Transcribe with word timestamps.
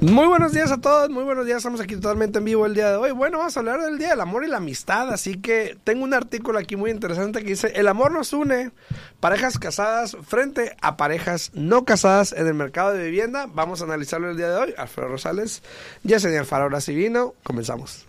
Muy 0.00 0.28
buenos 0.28 0.52
días 0.52 0.70
a 0.70 0.80
todos, 0.80 1.10
muy 1.10 1.24
buenos 1.24 1.44
días, 1.44 1.56
estamos 1.56 1.80
aquí 1.80 1.96
totalmente 1.96 2.38
en 2.38 2.44
vivo 2.44 2.64
el 2.66 2.74
día 2.74 2.88
de 2.88 2.96
hoy. 2.96 3.10
Bueno, 3.10 3.38
vamos 3.38 3.56
a 3.56 3.60
hablar 3.60 3.80
del 3.80 3.98
Día 3.98 4.10
del 4.10 4.20
Amor 4.20 4.44
y 4.44 4.46
la 4.46 4.58
Amistad, 4.58 5.12
así 5.12 5.40
que 5.40 5.76
tengo 5.82 6.04
un 6.04 6.14
artículo 6.14 6.60
aquí 6.60 6.76
muy 6.76 6.92
interesante 6.92 7.42
que 7.42 7.48
dice, 7.48 7.72
el 7.74 7.88
amor 7.88 8.12
nos 8.12 8.32
une, 8.32 8.70
parejas 9.18 9.58
casadas 9.58 10.16
frente 10.24 10.76
a 10.82 10.96
parejas 10.96 11.50
no 11.52 11.84
casadas 11.84 12.32
en 12.32 12.46
el 12.46 12.54
mercado 12.54 12.92
de 12.92 13.06
vivienda. 13.06 13.48
Vamos 13.52 13.80
a 13.80 13.86
analizarlo 13.86 14.30
el 14.30 14.36
día 14.36 14.50
de 14.50 14.56
hoy. 14.56 14.74
Alfredo 14.78 15.08
Rosales, 15.08 15.64
Yesenia 16.04 16.40
Alfaro, 16.40 16.64
ahora 16.64 16.80
sí 16.80 16.94
vino, 16.94 17.34
comenzamos. 17.42 18.06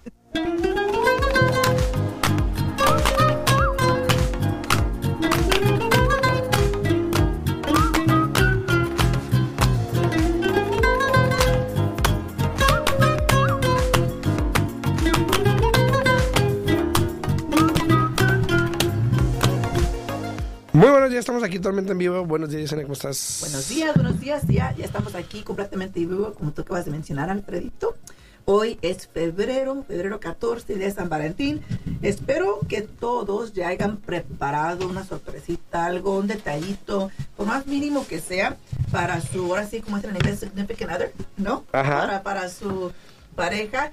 Muy 20.79 20.91
buenos 20.91 21.09
días, 21.09 21.19
estamos 21.19 21.43
aquí 21.43 21.57
totalmente 21.57 21.91
en 21.91 21.97
vivo. 21.97 22.23
Buenos 22.23 22.51
días, 22.51 22.61
Yesenia, 22.61 22.85
¿cómo 22.85 22.93
estás? 22.93 23.39
Buenos 23.41 23.67
días, 23.67 23.93
buenos 23.95 24.17
días. 24.21 24.43
Ya, 24.47 24.73
ya 24.77 24.85
estamos 24.85 25.13
aquí 25.13 25.41
completamente 25.41 25.99
en 25.99 26.07
vivo, 26.07 26.33
como 26.33 26.53
tú 26.53 26.61
acabas 26.61 26.85
de 26.85 26.91
mencionar, 26.91 27.29
Alfredito. 27.29 27.97
Hoy 28.45 28.79
es 28.81 29.05
febrero, 29.05 29.83
febrero 29.85 30.21
14 30.21 30.75
de 30.75 30.89
San 30.89 31.09
Valentín. 31.09 31.61
Espero 32.01 32.59
que 32.69 32.81
todos 32.81 33.51
ya 33.51 33.67
hayan 33.67 33.97
preparado 33.97 34.87
una 34.87 35.03
sorpresita, 35.03 35.85
algo, 35.85 36.17
un 36.17 36.27
detallito, 36.27 37.11
por 37.35 37.45
más 37.45 37.67
mínimo 37.67 38.07
que 38.07 38.21
sea, 38.21 38.55
para 38.89 39.19
su, 39.19 39.47
ahora 39.47 39.67
sí, 39.67 39.81
como 39.81 39.97
es 39.97 40.05
en 40.05 40.15
inglés, 40.15 40.39
significant 40.39 40.93
other, 40.93 41.13
¿no? 41.35 41.65
Ajá. 41.73 41.99
Para, 41.99 42.23
para 42.23 42.49
su 42.49 42.93
pareja. 43.35 43.91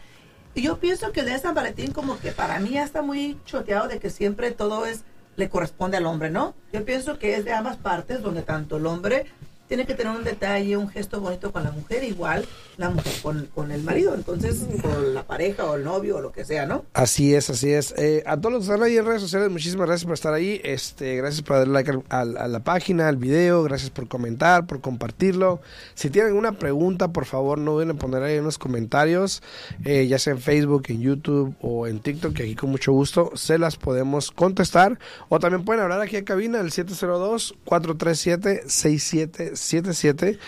Y 0.55 0.63
yo 0.63 0.79
pienso 0.79 1.11
que 1.11 1.19
el 1.19 1.27
día 1.27 1.35
de 1.35 1.43
San 1.43 1.57
Valentín 1.57 1.91
como 1.91 2.17
que 2.21 2.31
para 2.31 2.61
mí 2.61 2.71
ya 2.75 2.85
está 2.85 3.03
muy 3.03 3.37
choteado 3.45 3.89
de 3.89 3.99
que 3.99 4.09
siempre 4.09 4.53
todo 4.53 4.87
es 4.87 5.03
le 5.37 5.49
corresponde 5.49 5.97
al 5.97 6.07
hombre, 6.07 6.31
¿no? 6.31 6.55
Yo 6.73 6.85
pienso 6.85 7.19
que 7.19 7.37
es 7.37 7.45
de 7.45 7.53
ambas 7.53 7.77
partes, 7.77 8.23
donde 8.23 8.43
tanto 8.43 8.79
el 8.79 8.87
hombre 8.87 9.27
tiene 9.69 9.87
que 9.87 9.95
tener 9.95 10.17
un 10.17 10.25
detalle, 10.25 10.77
un 10.77 10.89
gesto 10.89 11.21
bonito 11.21 11.53
con 11.53 11.65
la 11.65 11.71
mujer, 11.73 12.05
igual 12.05 12.45
la 12.77 12.91
mujer 12.91 13.13
con, 13.23 13.49
con 13.55 13.71
el 13.73 13.83
marido, 13.83 14.15
entonces, 14.15 14.61
con 14.83 15.15
la 15.15 15.27
pareja 15.27 15.65
o 15.65 15.77
el 15.77 15.85
novio 15.85 16.17
o 16.17 16.21
lo 16.21 16.33
que 16.33 16.45
sea, 16.45 16.67
¿no? 16.67 16.85
Así 16.93 17.35
es, 17.35 17.49
así 17.51 17.71
es. 17.73 17.95
Eh, 17.97 18.23
a 18.27 18.37
todos 18.37 18.53
los 18.53 18.67
que 18.67 18.73
están 18.73 18.83
ahí 18.87 18.97
en 18.97 19.07
redes 19.07 19.23
sociales, 19.23 19.51
muchísimas 19.51 19.87
gracias 19.87 20.05
por 20.05 20.15
estar 20.15 20.35
ahí. 20.35 20.61
Este, 20.63 21.17
gracias 21.17 21.43
por 21.43 21.57
darle 21.57 21.73
like 21.73 21.91
al- 22.11 22.37
a 22.37 22.49
la 22.49 22.61
página, 22.61 23.09
al 23.09 23.17
video, 23.17 23.63
gracias 23.63 23.91
por 23.91 24.09
comentar, 24.09 24.67
por 24.67 24.81
compartirlo. 24.81 25.61
Si 25.95 26.11
tienen 26.11 26.29
alguna 26.29 26.53
pregunta, 26.53 27.09
por 27.09 27.25
favor, 27.25 27.59
no 27.59 27.73
duden 27.73 27.91
en 27.91 27.99
poner 27.99 28.23
ahí 28.23 28.37
en 28.37 28.45
los 28.45 28.59
comentarios, 28.59 29.43
eh, 29.85 30.07
ya 30.07 30.19
sea 30.19 30.35
en 30.35 30.41
Facebook, 30.41 30.85
en 30.89 31.01
YouTube 31.01 31.55
o 31.63 31.87
en 31.87 32.01
TikTok, 32.01 32.35
que 32.35 32.43
aquí 32.45 32.55
con 32.55 32.71
mucho 32.71 32.93
gusto 32.93 33.31
se 33.35 33.59
las 33.59 33.77
podemos 33.77 34.31
contestar. 34.31 34.99
O 35.29 35.41
también 35.41 35.65
pueden 35.65 35.83
hablar 35.83 36.01
aquí 36.03 36.17
en 36.17 36.25
cabina 36.25 36.61
al 36.61 36.71
702-437-6777 36.71 39.27
para 39.27 39.47
¿Cuánto 39.47 39.56
número 39.57 40.15
te 40.15 40.39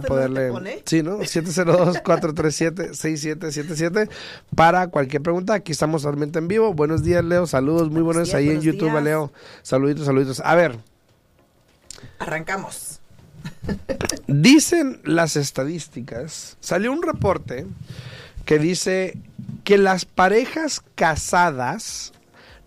poderle... 0.00 0.50
pone? 0.50 0.82
Sí, 0.84 1.02
¿no? 1.02 1.18
702-437-6777 1.20 4.10
para 4.54 4.88
cualquier 4.88 5.22
pregunta. 5.22 5.54
Aquí 5.54 5.72
estamos 5.72 6.02
totalmente 6.02 6.38
en 6.38 6.48
vivo. 6.48 6.74
Buenos 6.74 7.02
días, 7.02 7.24
Leo. 7.24 7.46
Saludos, 7.46 7.90
muy 7.90 8.02
buenos 8.02 8.28
días, 8.28 8.36
ahí 8.36 8.50
en 8.50 8.60
YouTube, 8.60 8.90
días. 8.90 9.02
Leo. 9.02 9.32
Saluditos, 9.62 10.04
saluditos. 10.06 10.42
A 10.44 10.54
ver, 10.54 10.76
Arrancamos. 12.18 13.00
dicen 14.26 15.00
las 15.04 15.36
estadísticas, 15.36 16.56
salió 16.60 16.92
un 16.92 17.02
reporte 17.02 17.66
que 18.44 18.58
dice 18.58 19.16
que 19.64 19.78
las 19.78 20.04
parejas 20.04 20.82
casadas 20.94 22.12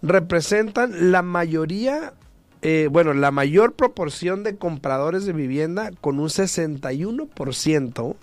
representan 0.01 1.11
la 1.11 1.21
mayoría, 1.21 2.13
eh, 2.61 2.89
bueno, 2.91 3.13
la 3.13 3.31
mayor 3.31 3.73
proporción 3.73 4.43
de 4.43 4.57
compradores 4.57 5.25
de 5.25 5.33
vivienda 5.33 5.91
con 6.01 6.19
un 6.19 6.29
61%, 6.29 8.15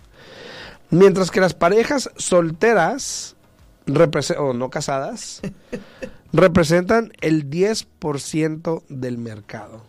mientras 0.91 1.31
que 1.31 1.41
las 1.41 1.55
parejas 1.55 2.11
solteras 2.17 3.37
o 4.39 4.53
no 4.53 4.71
casadas 4.71 5.41
representan 6.33 7.13
el 7.21 7.51
10% 7.51 8.83
del 8.89 9.19
mercado. 9.19 9.88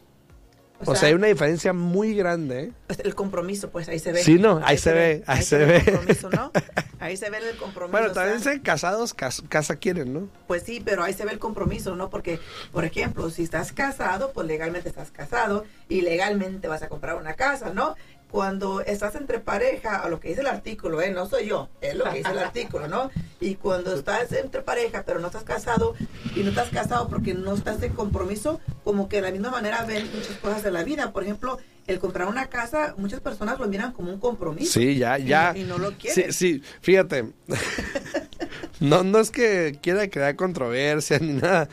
O 0.86 0.96
sea, 0.96 1.10
hay 1.10 1.14
una 1.14 1.28
diferencia 1.28 1.74
muy 1.74 2.16
grande. 2.16 2.72
el 3.04 3.16
compromiso, 3.16 3.70
pues 3.70 3.90
ahí 3.90 4.00
se 4.00 4.12
ve. 4.12 4.24
Sí, 4.24 4.40
no, 4.40 4.62
ahí 4.64 4.78
se 4.78 4.94
ve, 4.94 5.24
ahí 5.28 5.42
se 5.42 5.58
ve. 5.58 5.78
el 5.78 5.86
compromiso, 5.86 6.30
¿no? 6.30 6.52
Ahí 7.02 7.16
se 7.16 7.30
ve 7.30 7.38
el 7.38 7.56
compromiso. 7.56 7.92
Bueno, 7.94 8.08
sea, 8.14 8.24
también 8.24 8.42
se 8.42 8.62
casados, 8.62 9.14
cas- 9.14 9.42
casa 9.48 9.78
quieren, 9.78 10.14
¿no? 10.14 10.28
Pues 10.48 10.64
sí, 10.64 10.82
pero 10.84 11.02
ahí 11.02 11.14
se 11.14 11.24
ve 11.24 11.32
el 11.32 11.40
compromiso, 11.40 11.96
¿no? 11.96 12.10
Porque, 12.10 12.42
por 12.74 12.84
ejemplo, 12.84 13.30
si 13.30 13.44
estás 13.44 13.72
casado, 13.72 14.34
pues 14.34 14.46
legalmente 14.48 14.90
estás 14.90 15.10
casado 15.10 15.64
y 15.88 16.02
legalmente 16.02 16.68
vas 16.68 16.82
a 16.84 16.90
comprar 16.90 17.16
una 17.16 17.36
casa, 17.36 17.72
¿no? 17.74 17.96
Cuando 18.32 18.82
estás 18.82 19.16
entre 19.16 19.40
pareja, 19.40 19.96
a 19.98 20.08
lo 20.10 20.20
que 20.20 20.30
dice 20.30 20.42
el 20.42 20.48
artículo, 20.48 21.02
¿eh? 21.02 21.10
No 21.10 21.28
soy 21.28 21.48
yo, 21.48 21.70
es 21.82 21.96
lo 21.96 22.04
que 22.06 22.18
dice 22.20 22.32
el 22.32 22.38
artículo, 22.48 22.88
¿no? 22.88 23.10
Y 23.40 23.56
cuando 23.56 23.94
estás 23.96 24.32
entre 24.34 24.62
pareja, 24.62 25.04
pero 25.06 25.20
no 25.20 25.28
estás 25.28 25.44
casado, 25.44 25.96
y 26.36 26.42
no 26.44 26.50
estás 26.50 26.70
casado 26.70 27.08
porque 27.10 27.34
no 27.34 27.54
estás 27.56 27.82
en 27.82 27.94
compromiso, 27.94 28.60
como 28.84 29.10
que 29.10 29.16
de 29.18 29.24
la 29.24 29.32
misma 29.32 29.50
manera 29.50 29.84
ven 29.86 30.08
muchas 30.14 30.38
cosas 30.38 30.62
de 30.62 30.70
la 30.72 30.84
vida. 30.84 31.12
Por 31.12 31.24
ejemplo, 31.24 31.58
el 31.88 31.98
comprar 31.98 32.28
una 32.28 32.50
casa, 32.50 32.94
muchas 32.98 33.20
personas 33.20 33.58
lo 33.60 33.68
miran 33.68 33.94
como 33.94 34.12
un 34.14 34.20
compromiso. 34.20 34.74
Sí, 34.80 34.98
ya, 34.98 35.18
ya. 35.18 35.54
Y, 35.58 35.64
no 35.64 35.80
lo 35.80 35.90
Sí, 35.90 35.96
quieren. 35.98 36.34
sí, 36.34 36.62
fíjate. 36.82 37.32
no, 38.80 39.04
no 39.04 39.20
es 39.20 39.32
que 39.32 39.80
quiera 39.82 40.08
crear 40.08 40.36
controversia 40.36 41.18
ni 41.20 41.34
nada. 41.34 41.68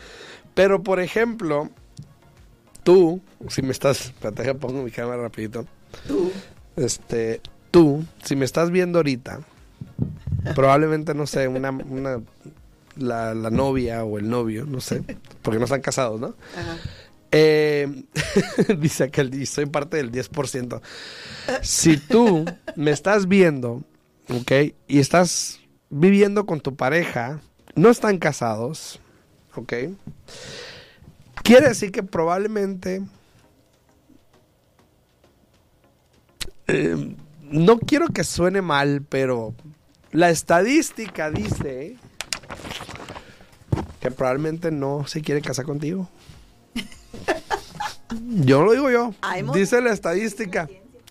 Pero, 0.54 0.82
por 0.82 1.00
ejemplo, 1.00 1.68
tú, 2.82 3.20
si 3.48 3.60
me 3.60 3.72
estás. 3.72 4.06
Espérate, 4.06 4.54
pongo 4.54 4.82
mi 4.82 4.90
cámara 4.90 5.20
rapidito. 5.22 5.66
Tú, 6.06 6.32
Este, 6.76 7.40
tú, 7.70 8.04
si 8.24 8.36
me 8.36 8.44
estás 8.44 8.70
viendo 8.70 8.98
ahorita, 8.98 9.40
probablemente, 10.54 11.14
no 11.14 11.26
sé, 11.26 11.48
una, 11.48 11.70
una 11.70 12.20
la, 12.96 13.34
la 13.34 13.50
novia 13.50 14.04
o 14.04 14.18
el 14.18 14.28
novio, 14.28 14.64
no 14.64 14.80
sé, 14.80 15.02
porque 15.42 15.58
no 15.58 15.64
están 15.64 15.80
casados, 15.80 16.20
¿no? 16.20 16.34
ajá. 16.56 16.78
Eh, 17.32 18.04
dice 18.78 19.04
aquel, 19.04 19.34
y 19.34 19.46
soy 19.46 19.66
parte 19.66 19.96
del 19.96 20.10
10%. 20.12 20.80
Si 21.62 21.96
tú 21.98 22.44
me 22.76 22.92
estás 22.92 23.28
viendo, 23.28 23.82
¿ok? 24.28 24.52
Y 24.88 25.00
estás 25.00 25.60
viviendo 25.90 26.46
con 26.46 26.60
tu 26.60 26.76
pareja, 26.76 27.40
no 27.74 27.90
están 27.90 28.18
casados, 28.18 29.00
¿ok? 29.54 29.72
Quiere 31.42 31.68
decir 31.68 31.92
que 31.92 32.02
probablemente... 32.02 33.02
eh, 36.68 37.16
no 37.42 37.78
quiero 37.78 38.08
que 38.08 38.24
suene 38.24 38.62
mal, 38.62 39.02
pero 39.08 39.54
la 40.12 40.30
estadística 40.30 41.30
dice 41.30 41.96
que 44.00 44.10
probablemente 44.10 44.70
no 44.70 45.06
se 45.06 45.20
quiere 45.22 45.40
casar 45.42 45.64
contigo. 45.64 46.08
Yo 48.28 48.62
lo 48.62 48.72
digo 48.72 48.90
yo. 48.90 49.14
Dice 49.52 49.80
la 49.80 49.92
estadística. 49.92 50.68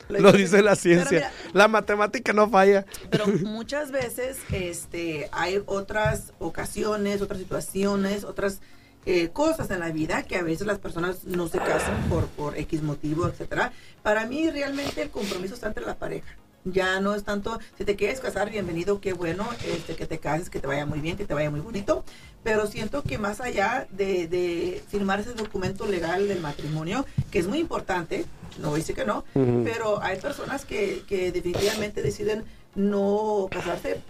Lo 0.08 0.32
dice- 0.32 0.62
la 0.62 0.76
ciencia. 0.76 1.10
mira- 1.12 1.32
La 1.54 1.68
matemática 1.68 2.32
no 2.32 2.50
falla. 2.50 2.86
Pero 3.10 3.26
muchas 3.28 3.92
veces 3.92 4.38
este, 4.52 5.28
hay 5.32 5.62
otras 5.66 6.32
ocasiones, 6.40 7.22
otras 7.22 7.40
situaciones, 7.40 8.24
otras 8.24 8.60
eh, 9.06 9.30
cosas 9.30 9.70
en 9.72 9.80
la 9.80 9.92
vida 9.92 10.24
que 10.24 10.38
a 10.38 10.44
veces 10.44 10.66
las 10.68 10.80
personas 10.80 11.26
no 11.26 11.48
se 11.48 11.60
casan 11.60 12.10
por, 12.10 12.26
por 12.28 12.58
X 12.58 12.82
motivo, 12.82 13.28
etcétera. 13.28 13.72
Para 14.04 14.26
mí 14.26 14.50
realmente 14.50 15.02
el 15.02 15.10
compromiso 15.10 15.54
está 15.54 15.68
entre 15.68 15.86
la 15.86 15.96
pareja. 15.96 16.36
Ya 16.68 17.00
no 17.00 17.14
es 17.14 17.24
tanto, 17.24 17.60
si 17.78 17.86
te 17.86 17.96
quieres 17.96 18.20
casar, 18.20 18.50
bienvenido, 18.50 19.00
qué 19.00 19.14
bueno, 19.14 19.48
este, 19.68 19.96
que 19.96 20.08
te 20.08 20.18
cases, 20.18 20.50
que 20.50 20.60
te 20.60 20.66
vaya 20.66 20.88
muy 20.88 21.00
bien, 21.00 21.16
que 21.16 21.26
te 21.26 21.36
vaya 21.36 21.52
muy 21.52 21.60
bonito. 21.60 22.04
Pero 22.44 22.66
siento 22.66 23.04
que 23.04 23.20
más 23.20 23.40
allá 23.40 23.88
de, 23.92 24.28
de 24.28 24.82
firmar 24.88 25.20
ese 25.20 25.34
documento 25.34 25.86
legal 25.86 26.28
del 26.28 26.42
matrimonio, 26.42 27.06
que 27.30 27.38
es 27.38 27.48
muy 27.48 27.60
importante, 27.60 28.26
no 28.60 28.74
dice 28.74 28.96
que 28.96 29.06
no, 29.06 29.24
pero 29.64 30.02
hay 30.02 30.20
personas 30.20 30.66
que, 30.66 31.04
que 31.08 31.32
definitivamente 31.32 32.02
deciden 32.02 32.46
no 32.74 33.48
casarse, 33.52 34.02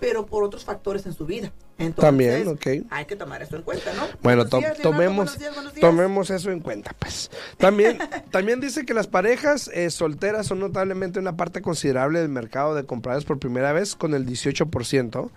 pero 0.00 0.26
por 0.26 0.42
otros 0.42 0.64
factores 0.64 1.06
en 1.06 1.12
su 1.12 1.26
vida. 1.26 1.52
Entonces, 1.80 1.96
También, 1.96 2.46
ok. 2.48 2.66
hay 2.90 3.04
que 3.06 3.16
tomar 3.16 3.42
eso 3.42 3.56
en 3.56 3.62
cuenta, 3.62 3.92
¿no? 3.94 4.02
Bueno, 4.22 4.46
to- 4.46 4.58
días, 4.58 4.78
Leonardo, 4.78 4.90
tomemos, 4.98 5.16
buenos 5.16 5.38
días, 5.38 5.54
buenos 5.54 5.74
días. 5.74 5.80
tomemos 5.80 6.30
eso 6.30 6.50
en 6.50 6.60
cuenta, 6.60 6.94
pues. 6.98 7.30
También, 7.56 7.98
también 8.30 8.60
dice 8.60 8.84
que 8.84 8.92
las 8.94 9.06
parejas 9.06 9.70
eh, 9.72 9.90
solteras 9.90 10.46
son 10.46 10.60
notablemente 10.60 11.18
una 11.18 11.36
parte 11.36 11.62
considerable 11.62 12.20
del 12.20 12.28
mercado 12.28 12.74
de 12.74 12.84
compradores 12.84 13.24
por 13.24 13.38
primera 13.38 13.72
vez, 13.72 13.96
con 13.96 14.14
el 14.14 14.26
18% 14.26 15.30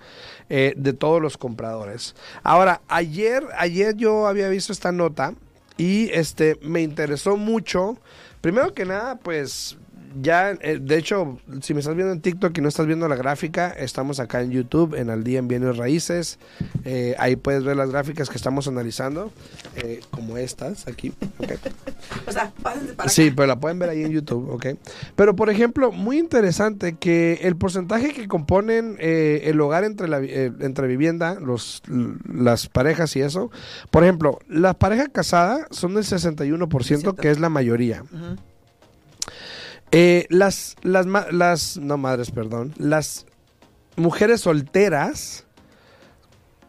eh, 0.49 0.73
de 0.75 0.93
todos 0.93 1.21
los 1.21 1.37
compradores. 1.37 2.15
Ahora, 2.43 2.81
ayer, 2.89 3.45
ayer 3.57 3.95
yo 3.95 4.27
había 4.27 4.49
visto 4.49 4.73
esta 4.73 4.91
nota 4.91 5.33
y 5.77 6.09
este 6.11 6.59
me 6.61 6.81
interesó 6.81 7.37
mucho. 7.37 7.97
Primero 8.41 8.73
que 8.73 8.83
nada, 8.85 9.15
pues 9.15 9.77
ya, 10.21 10.51
eh, 10.51 10.79
de 10.81 10.97
hecho, 10.97 11.39
si 11.61 11.73
me 11.73 11.79
estás 11.79 11.95
viendo 11.95 12.13
en 12.13 12.21
TikTok 12.21 12.57
y 12.57 12.61
no 12.61 12.67
estás 12.69 12.85
viendo 12.85 13.07
la 13.07 13.15
gráfica, 13.15 13.69
estamos 13.69 14.19
acá 14.19 14.41
en 14.41 14.51
YouTube, 14.51 14.95
en 14.95 15.09
Al 15.09 15.23
Día 15.23 15.39
en 15.39 15.47
Bienes 15.47 15.77
Raíces. 15.77 16.39
Eh, 16.85 17.15
ahí 17.19 17.35
puedes 17.35 17.63
ver 17.63 17.75
las 17.77 17.89
gráficas 17.89 18.29
que 18.29 18.37
estamos 18.37 18.67
analizando, 18.67 19.31
eh, 19.75 20.01
como 20.11 20.37
estas 20.37 20.87
aquí. 20.87 21.13
O 22.27 22.31
sea, 22.31 22.51
pásense 22.61 22.93
para 22.93 23.09
Sí, 23.09 23.27
acá. 23.27 23.33
pero 23.37 23.47
la 23.47 23.59
pueden 23.59 23.79
ver 23.79 23.89
ahí 23.89 24.03
en 24.03 24.11
YouTube, 24.11 24.49
¿ok? 24.49 24.65
Pero, 25.15 25.35
por 25.35 25.49
ejemplo, 25.49 25.91
muy 25.91 26.17
interesante 26.19 26.93
que 26.97 27.39
el 27.43 27.55
porcentaje 27.55 28.13
que 28.13 28.27
componen 28.27 28.97
eh, 28.99 29.41
el 29.45 29.59
hogar 29.61 29.83
entre 29.85 30.07
la 30.07 30.19
eh, 30.21 30.51
entre 30.59 30.87
vivienda, 30.87 31.39
los, 31.39 31.81
las 32.31 32.67
parejas 32.67 33.15
y 33.15 33.21
eso, 33.21 33.51
por 33.89 34.03
ejemplo, 34.03 34.39
la 34.49 34.73
pareja 34.73 35.07
casada 35.07 35.65
son 35.71 35.95
del 35.95 36.03
61%, 36.03 36.83
Cierto. 36.83 37.15
que 37.15 37.31
es 37.31 37.39
la 37.39 37.49
mayoría. 37.49 38.03
Ujú. 38.03 38.35
Eh, 39.95 40.25
las, 40.29 40.75
las, 40.81 41.77
no 41.77 41.97
madres, 41.97 42.31
perdón, 42.31 42.73
las 42.77 43.25
mujeres 43.95 44.41
solteras 44.41 45.45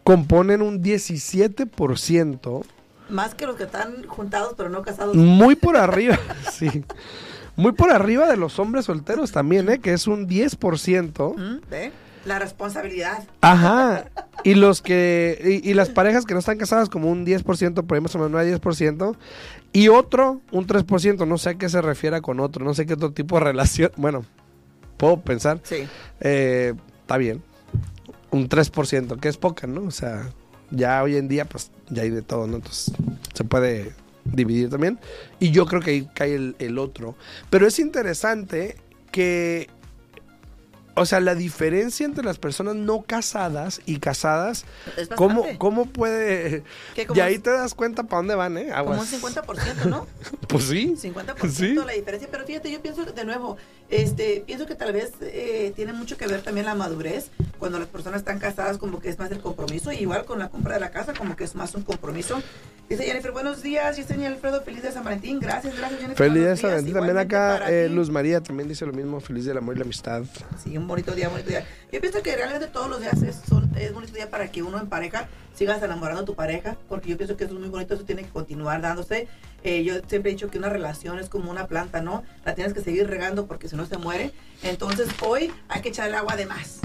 componen 0.05 0.61
un 0.61 0.83
17%, 0.83 2.65
Más 3.09 3.35
que 3.35 3.47
los 3.47 3.57
que 3.57 3.63
están 3.65 4.07
juntados 4.07 4.53
pero 4.57 4.69
no 4.69 4.83
casados. 4.83 5.17
muy 5.17 5.55
por 5.57 5.77
arriba, 5.79 6.19
sí, 6.53 6.85
muy 7.57 7.73
por 7.73 7.91
arriba 7.91 8.29
de 8.29 8.37
los 8.37 8.59
hombres 8.59 8.85
solteros 8.85 9.33
también, 9.33 9.69
¿eh? 9.71 9.79
que 9.79 9.95
es 9.95 10.07
un 10.07 10.29
10%. 10.29 11.19
Ujú, 11.31 11.61
¿Ve? 11.71 11.93
La 12.27 12.39
responsabilidad. 12.39 13.25
Ajá. 13.43 14.07
Y 14.45 14.55
los 14.55 14.81
que 14.83 15.61
y, 15.63 15.71
y 15.71 15.75
las 15.75 15.91
parejas 15.91 16.25
que 16.25 16.33
no 16.35 16.41
están 16.41 16.57
casadas 16.59 16.89
como 16.89 17.11
un 17.11 17.25
10%, 17.27 17.87
por 17.87 17.95
ahí 17.97 18.01
más 18.03 18.15
o 18.15 18.19
menos 18.19 18.31
no 18.31 18.39
hay 18.39 18.51
10%, 18.51 19.15
y 19.75 19.89
otro 19.89 20.41
un 20.53 20.67
3%, 20.67 21.27
no 21.27 21.37
sé 21.37 21.51
a 21.51 21.55
qué 21.57 21.69
se 21.69 21.83
refiere 21.83 22.23
con 22.23 22.41
otro, 22.41 22.65
no 22.65 22.73
sé 22.73 22.87
qué 22.87 22.95
otro 22.95 23.13
tipo 23.13 23.37
de 23.39 23.45
relación, 23.45 23.91
bueno, 23.99 24.25
puedo 24.97 25.21
pensar, 25.21 25.61
Sí. 25.65 25.87
eh, 26.21 26.73
está 27.03 27.19
bien. 27.19 27.43
Un 28.31 28.49
3%, 28.49 29.21
que 29.21 29.29
es 29.29 29.37
poca, 29.37 29.67
¿no? 29.67 29.83
O 29.83 29.91
sea, 29.91 30.31
ya 30.71 31.03
hoy 31.03 31.17
en 31.17 31.29
día 31.29 31.45
pues 31.45 31.71
ya 31.91 32.03
hay 32.03 32.11
de 32.11 32.23
todo, 32.23 32.47
¿no? 32.47 32.57
Entonces 32.57 32.93
se 33.35 33.45
puede 33.45 33.93
dividir 34.25 34.71
también. 34.71 34.99
Y 35.39 35.51
yo 35.51 35.67
creo 35.67 35.81
que 35.83 35.91
ahí 35.91 36.09
cae 36.15 36.35
el, 36.35 36.57
el 36.59 36.79
otro. 36.79 37.15
Pero 37.51 37.67
es 37.67 37.79
interesante 37.79 38.77
que, 39.13 39.69
o 40.95 41.07
sea, 41.07 41.21
la 41.21 41.35
diferencia 41.35 42.07
entre 42.07 42.25
las 42.25 42.39
personas 42.39 42.77
no 42.77 43.03
casadas 43.03 43.81
y 43.87 43.99
casadas, 43.99 44.65
Es 44.97 45.09
¿cómo, 45.09 45.45
cómo 45.59 45.87
puede...? 45.87 46.63
Y 47.15 47.21
ahí 47.21 47.39
te 47.39 47.51
das 47.51 47.75
cuenta 47.75 48.05
para 48.05 48.19
dónde 48.19 48.35
van, 48.35 48.57
¿eh? 48.59 48.67
Como 48.69 48.93
un 48.93 48.99
Aguas. 48.99 49.13
50%, 49.13 49.87
¿no? 49.87 50.07
Pues 50.49 50.65
sí. 50.65 50.95
50% 50.97 51.49
Sí. 51.51 51.75
la 51.75 51.93
diferencia. 51.93 52.29
Pero 52.31 52.45
fíjate, 52.47 52.71
yo 52.71 52.81
pienso 52.81 53.05
de 53.05 53.25
nuevo, 53.25 53.57
este, 53.91 54.43
pienso 54.47 54.67
que 54.67 54.75
tal 54.75 54.93
vez 54.93 55.13
eh, 55.21 55.73
tiene 55.77 55.93
mucho 55.93 56.17
que 56.17 56.27
ver 56.27 56.43
también 56.43 56.67
la 56.67 56.75
madurez. 56.75 57.31
Cuando 57.59 57.79
las 57.79 57.89
personas 57.89 58.21
están 58.21 58.39
casadas, 58.39 58.79
como 58.79 59.01
que 59.01 59.09
es 59.09 59.19
más 59.19 59.31
el 59.31 59.41
compromiso. 59.41 59.93
Y 59.93 59.97
igual 59.97 60.25
con 60.25 60.39
la 60.39 60.49
compra 60.49 60.75
de 60.75 60.81
la 60.81 60.91
casa, 60.91 61.13
como 61.15 61.37
que 61.37 61.45
es 61.45 61.55
más 61.55 61.75
un 61.75 61.83
compromiso. 61.83 62.43
Dice 62.89 63.05
Jennifer, 63.05 63.33
buenos 63.33 63.63
días, 63.63 63.97
Yesenia 63.97 64.29
Alfredo, 64.29 64.61
feliz 64.63 64.83
de 64.83 64.93
San 64.93 65.05
Valentín. 65.05 65.41
Gracias, 65.41 65.77
gracias, 65.77 66.01
Jennifer. 66.01 66.29
Feliz 66.29 66.45
de 66.45 66.57
San. 66.57 66.71
Valentín. 66.71 66.95
También 66.95 67.19
acá 67.19 67.71
eh. 67.71 67.89
Luz 67.89 68.11
María 68.11 68.43
también 68.43 68.69
dice 68.69 68.85
lo 68.85 68.93
mismo. 68.93 69.21
Feliz 69.21 69.47
del 69.47 69.57
amor 69.57 69.75
y 69.77 69.79
la 69.79 69.85
amistad. 69.85 70.23
Sí, 70.63 70.77
un 70.77 70.87
bonito 70.87 71.15
día, 71.15 71.29
bonito 71.29 71.49
día. 71.49 71.65
Yo 71.91 72.01
pienso 72.01 72.23
que 72.23 72.37
realmente 72.37 72.67
todos 72.67 72.91
los 72.91 73.01
días 73.01 73.23
es, 73.23 73.37
son, 73.49 73.71
es 73.77 73.93
bonito 73.95 74.13
día 74.13 74.29
para 74.29 74.51
que 74.51 74.63
uno 74.63 74.79
en 74.79 74.89
pareja 74.89 75.29
sigas 75.55 75.83
enamorando 75.83 76.23
a 76.23 76.25
tu 76.25 76.35
pareja, 76.35 76.77
porque 76.89 77.11
yo 77.11 77.17
pienso 77.17 77.37
que 77.37 77.45
eso 77.45 77.55
es 77.55 77.61
muy 77.61 77.69
bonito, 77.69 77.95
eso 77.95 78.05
tiene 78.05 78.23
que 78.23 78.31
continuar 78.31 78.81
dándose. 78.81 79.29
Eh, 79.63 79.83
yo 79.85 79.95
siempre 80.07 80.31
he 80.31 80.35
dicho 80.35 80.51
que 80.51 80.59
una 80.59 80.69
relación 80.69 81.19
es 81.19 81.29
como 81.29 81.51
una 81.51 81.67
planta, 81.67 82.03
¿no? 82.03 82.23
La 82.45 82.55
tienes 82.55 82.75
que 82.75 82.83
seguir 82.83 83.09
regando 83.09 83.47
porque 83.47 83.69
si 83.69 83.77
no 83.77 83.87
se 83.87 83.97
muere. 83.97 84.33
Entonces 84.63 85.09
hoy 85.23 85.53
hay 85.69 85.81
que 85.81 85.89
echar 85.89 86.09
el 86.09 86.15
agua 86.15 86.37
de 86.37 86.47
más. 86.47 86.81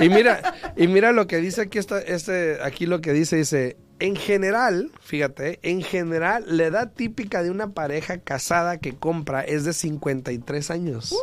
Y 0.00 0.08
mira, 0.08 0.54
y 0.76 0.88
mira 0.88 1.12
lo 1.12 1.26
que 1.26 1.38
dice 1.38 1.62
aquí 1.62 1.78
está, 1.78 1.98
este, 2.00 2.58
aquí 2.62 2.86
lo 2.86 3.00
que 3.00 3.12
dice, 3.12 3.36
dice, 3.36 3.76
en 4.00 4.14
general, 4.14 4.92
fíjate, 5.00 5.58
en 5.62 5.82
general, 5.82 6.44
la 6.46 6.64
edad 6.64 6.92
típica 6.92 7.42
de 7.42 7.50
una 7.50 7.70
pareja 7.70 8.18
casada 8.18 8.78
que 8.78 8.94
compra 8.94 9.42
es 9.42 9.64
de 9.64 9.72
53 9.72 10.70
años. 10.70 11.14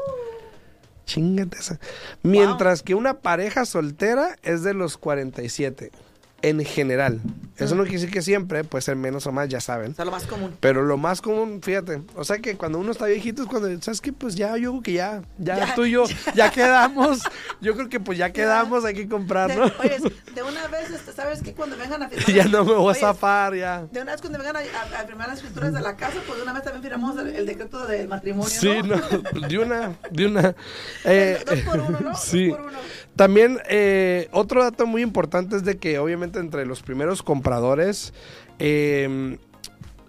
Chingate 1.05 1.57
esa. 1.57 1.79
Mientras 2.23 2.81
que 2.81 2.95
una 2.95 3.19
pareja 3.19 3.65
soltera 3.65 4.35
es 4.43 4.63
de 4.63 4.73
los 4.73 4.97
47. 4.97 5.91
En 6.41 6.63
general. 6.63 7.21
Eso 7.57 7.73
no 7.73 7.83
quiere 7.83 7.99
decir 7.99 8.11
que 8.11 8.21
siempre, 8.21 8.65
puede 8.65 8.81
ser 8.81 8.97
menos 8.97 9.25
o 9.27 9.31
más, 9.31 9.47
ya 9.47 9.61
saben. 9.61 9.93
O 9.93 9.95
sea, 9.95 10.03
lo 10.03 10.11
más 10.11 10.27
común. 10.27 10.53
Pero 10.59 10.83
lo 10.83 10.97
más 10.97 11.21
común, 11.21 11.61
fíjate, 11.63 12.01
o 12.13 12.25
sea 12.25 12.39
que 12.39 12.57
cuando 12.57 12.77
uno 12.79 12.91
está 12.91 13.05
viejito 13.05 13.43
es 13.43 13.47
cuando, 13.47 13.69
¿sabes 13.81 14.01
qué? 14.01 14.11
Pues 14.11 14.35
ya, 14.35 14.57
yo 14.57 14.71
creo 14.71 14.81
que 14.83 14.91
ya, 14.93 15.21
ya, 15.37 15.57
Ya. 15.65 15.73
tú 15.73 15.85
y 15.85 15.91
yo, 15.91 16.03
ya 16.35 16.51
quedamos. 16.51 17.21
Yo 17.61 17.73
creo 17.75 17.87
que 17.87 18.01
pues 18.01 18.17
ya 18.19 18.33
quedamos, 18.33 18.83
hay 18.83 18.93
que 18.93 19.07
comprar, 19.07 19.47
De, 19.49 19.55
¿no? 19.55 19.63
oye, 19.79 19.97
de 20.35 20.43
una 20.43 20.67
vez, 20.67 20.91
este, 20.91 21.13
¿sabes 21.13 21.41
que 21.41 21.53
Cuando 21.53 21.77
vengan 21.77 22.03
a 22.03 22.09
firmar... 22.09 22.29
ya 22.35 22.43
no 22.45 22.65
me 22.65 22.73
voy 22.73 22.91
a 22.91 22.95
zafar, 22.95 23.55
ya. 23.55 23.87
De 23.89 24.01
una 24.01 24.11
vez 24.11 24.19
cuando 24.21 24.37
vengan 24.37 24.57
a, 24.57 24.59
a- 24.59 25.01
a 25.01 25.05
firmar 25.05 25.29
las 25.29 25.37
escrituras 25.37 25.73
de 25.73 25.81
la 25.81 25.95
casa, 25.95 26.17
pues 26.27 26.37
de 26.37 26.43
una 26.43 26.51
vez 26.53 26.63
también 26.63 26.83
firmamos 26.83 27.17
el, 27.19 27.35
el 27.37 27.45
decreto 27.45 27.87
del 27.87 28.09
matrimonio, 28.09 28.49
Sí, 28.49 28.81
¿no? 28.83 28.97
no, 28.97 29.47
de 29.47 29.57
una, 29.59 29.95
de 30.11 30.25
una. 30.27 30.55
Eh, 31.05 31.41
Dos 31.45 31.59
por 31.61 31.79
uno, 31.79 31.99
¿no? 32.01 32.15
Sí. 32.17 32.47
Dos 32.49 32.57
por 32.57 32.67
uno. 32.67 32.77
También 33.15 33.59
eh, 33.69 34.27
otro 34.31 34.61
dato 34.63 34.85
muy 34.85 35.01
importante 35.01 35.55
es 35.55 35.63
de 35.63 35.77
que 35.77 35.99
obviamente 35.99 36.39
entre 36.39 36.65
los 36.65 36.81
primeros 36.81 37.23
compradores 37.23 38.13
eh, 38.59 39.37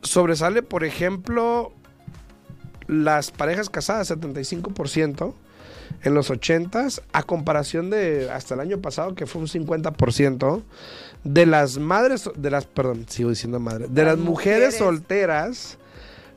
sobresale, 0.02 0.62
por 0.62 0.84
ejemplo, 0.84 1.72
las 2.88 3.30
parejas 3.30 3.70
casadas, 3.70 4.10
75% 4.10 5.34
en 6.02 6.14
los 6.14 6.30
80s, 6.30 7.00
a 7.12 7.22
comparación 7.22 7.90
de 7.90 8.28
hasta 8.30 8.54
el 8.54 8.60
año 8.60 8.80
pasado, 8.80 9.14
que 9.14 9.26
fue 9.26 9.40
un 9.40 9.46
50%, 9.48 10.62
de 11.24 11.46
las 11.46 11.78
madres, 11.78 12.28
de 12.36 12.50
las, 12.50 12.66
perdón, 12.66 13.06
sigo 13.08 13.30
diciendo 13.30 13.58
madre, 13.60 13.86
de 13.88 14.04
Las 14.04 14.16
las 14.16 14.24
mujeres, 14.24 14.58
mujeres. 14.58 14.74
solteras 14.78 15.78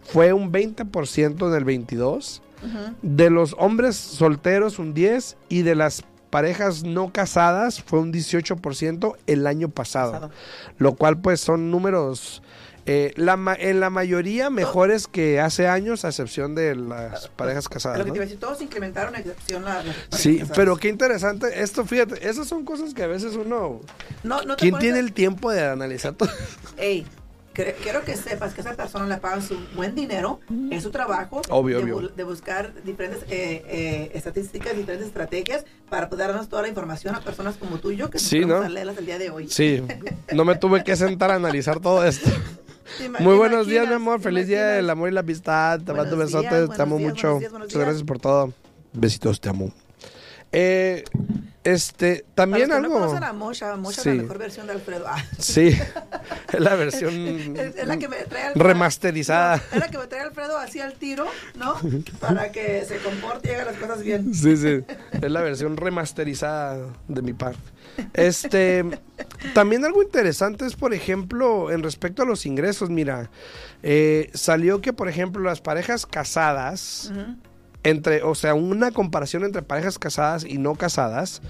fue 0.04 0.34
un 0.34 0.52
20% 0.52 1.48
en 1.50 1.54
el 1.56 1.64
22, 1.64 2.42
Ujú. 2.62 2.96
de 3.02 3.30
los 3.30 3.56
hombres 3.58 3.96
solteros 3.96 4.80
un 4.80 4.94
10 4.94 5.38
y 5.50 5.62
de 5.62 5.76
las 5.76 6.04
parejas 6.30 6.84
no 6.84 7.12
casadas 7.12 7.82
fue 7.84 8.00
un 8.00 8.12
18% 8.14 9.16
el 9.28 9.48
año 9.48 9.70
pasado. 9.70 10.12
Pasado. 10.14 10.32
Lo 10.78 10.96
cual 10.96 11.20
pues 11.20 11.40
son 11.42 11.72
números 11.72 12.42
eh, 12.86 13.14
la 13.18 13.38
ma- 13.38 13.54
en 13.56 13.80
la 13.80 13.90
mayoría 13.92 14.50
mejores 14.50 15.08
que 15.08 15.40
hace 15.40 15.68
años, 15.68 16.06
a 16.06 16.08
excepción 16.10 16.56
de 16.56 16.76
las 16.76 17.28
parejas 17.30 17.70
casadas. 17.70 18.00
Lo 18.00 18.06
que 18.06 18.12
te 18.12 18.18
iba 18.18 18.24
a 18.24 18.26
decir, 18.26 18.40
todos 18.40 18.62
incrementaron 18.62 19.14
a 19.16 19.20
excepción 19.20 19.64
la, 19.64 19.84
las 19.84 19.96
Sí, 20.12 20.30
parejas 20.38 20.50
pero 20.56 20.72
casadas. 20.74 20.80
qué 20.80 20.88
interesante. 20.90 21.62
Esto, 21.62 21.86
fíjate, 21.86 22.28
esas 22.28 22.48
son 22.48 22.66
cosas 22.66 22.94
que 22.96 23.04
a 23.04 23.08
veces 23.08 23.36
uno... 23.36 23.82
No, 24.24 24.42
no 24.42 24.56
¿Quién 24.56 24.78
tiene 24.80 25.00
el 25.00 25.14
tiempo 25.14 25.52
de 25.52 25.66
analizar 25.68 26.14
todo? 26.14 26.30
Ey, 26.78 27.06
quiero 27.54 28.04
que 28.04 28.16
sepas 28.16 28.54
que 28.54 28.62
a 28.62 28.64
esa 28.64 28.76
persona 28.76 29.06
le 29.08 29.18
pagan 29.18 29.42
su 29.42 29.58
buen 29.76 29.96
dinero 29.96 30.40
en 30.50 30.82
su 30.82 30.92
trabajo 30.92 31.42
Obvio, 31.50 31.78
de, 31.78 31.84
obvio. 31.94 32.10
bu- 32.10 32.14
de 32.16 32.24
buscar 32.24 32.74
diferentes 32.84 33.24
eh, 33.30 33.64
eh, 33.68 34.12
estadísticas, 34.14 34.76
diferentes 34.78 35.08
estrategias 35.08 35.66
para 35.90 36.10
poder 36.10 36.28
darnos 36.28 36.48
toda 36.50 36.62
la 36.62 36.68
información 36.70 37.16
a 37.16 37.22
personas 37.22 37.58
como 37.58 37.80
tú 37.80 37.92
y 37.92 37.98
yo 37.98 38.10
que 38.10 38.20
Sí, 38.20 38.46
¿no? 38.46 38.58
a 38.62 38.70
leerlas 38.70 38.98
el 38.98 39.06
día 39.06 39.18
de 39.18 39.30
hoy. 39.30 39.48
Sí, 39.50 39.84
no 40.34 40.46
me 40.46 40.56
tuve 40.56 40.84
que 40.84 40.96
sentar 40.96 41.32
a 41.32 41.36
analizar 41.36 41.80
todo 41.80 42.06
esto. 42.06 42.30
¿Te 42.98 43.06
ima- 43.08 43.20
Muy 43.20 43.36
buenos 43.36 43.68
días, 43.68 43.88
mi 43.88 43.94
amor. 43.94 44.18
¿Te 44.20 44.24
Feliz 44.24 44.48
día 44.48 44.66
del 44.66 44.90
amor 44.90 45.10
y 45.10 45.12
la 45.12 45.20
amistad. 45.20 45.80
Te 45.82 45.94
mando 45.94 46.18
besotes. 46.18 46.70
Te 46.70 46.82
amo 46.82 46.98
días, 46.98 47.10
mucho. 47.12 47.28
buenos 47.28 47.40
días, 47.42 47.52
buenos 47.52 47.66
Muchas 47.68 47.78
días. 47.78 47.86
gracias 47.88 48.04
por 48.08 48.20
todo. 48.20 48.54
Besitos, 48.94 49.40
te 49.42 49.50
amo. 49.50 49.72
Eh, 50.52 51.04
este, 51.64 52.24
Para 52.36 52.36
también 52.36 52.70
los 52.70 52.78
que 52.80 52.86
algo. 52.86 52.94
no 53.00 53.06
conocen 53.08 53.24
a 53.24 53.34
Mosha, 53.34 53.76
Mosha 53.76 54.02
Sí. 54.02 54.10
es 54.10 54.16
la 54.16 54.22
mejor 54.24 54.38
versión 54.38 54.68
de 54.68 54.74
Alfredo. 54.74 55.06
Ah, 55.08 55.24
Sí, 55.38 55.68
es 56.54 56.60
la 56.60 56.76
versión 56.76 57.14
es, 57.58 57.76
es 57.76 57.88
la 57.88 57.98
que 57.98 58.08
me 58.08 58.18
trae 58.24 58.44
al- 58.48 58.54
remasterizada. 58.56 59.62
Es 59.72 59.80
la 59.80 59.90
que 59.90 59.98
me 59.98 60.08
trae 60.08 60.22
Alfredo 60.22 60.58
así 60.58 60.80
al 60.80 60.94
tiro, 60.94 61.26
¿no? 61.58 61.76
Para 62.20 62.52
que 62.52 62.86
se 62.86 62.98
comporte 63.00 63.50
y 63.52 63.56
haga 63.56 63.66
las 63.66 63.76
cosas 63.78 64.02
bien. 64.04 64.34
Sí, 64.34 64.56
sí. 64.58 64.82
Es 65.22 65.32
la 65.32 65.42
versión 65.42 65.76
remasterizada 65.78 66.78
de 67.08 67.22
mi 67.22 67.34
parte. 67.34 67.60
Este, 68.14 68.86
también 69.54 69.84
algo 69.84 70.02
interesante 70.02 70.66
es, 70.66 70.76
por 70.76 70.94
ejemplo, 70.94 71.70
en 71.72 71.84
respecto 71.84 72.24
a 72.24 72.26
los 72.26 72.46
ingresos, 72.46 72.90
mira, 72.90 73.30
eh, 73.84 74.30
salió 74.34 74.80
que, 74.80 74.94
por 74.94 75.10
ejemplo, 75.10 75.42
las 75.44 75.60
parejas 75.60 76.06
casadas, 76.06 77.12
Ujú. 77.12 77.36
Entre, 77.84 78.24
o 78.24 78.36
sea, 78.36 78.54
una 78.54 78.92
comparación 78.92 79.44
entre 79.44 79.62
parejas 79.62 80.00
casadas 80.00 80.44
y 80.44 80.58
no 80.58 80.76
casadas, 80.76 81.42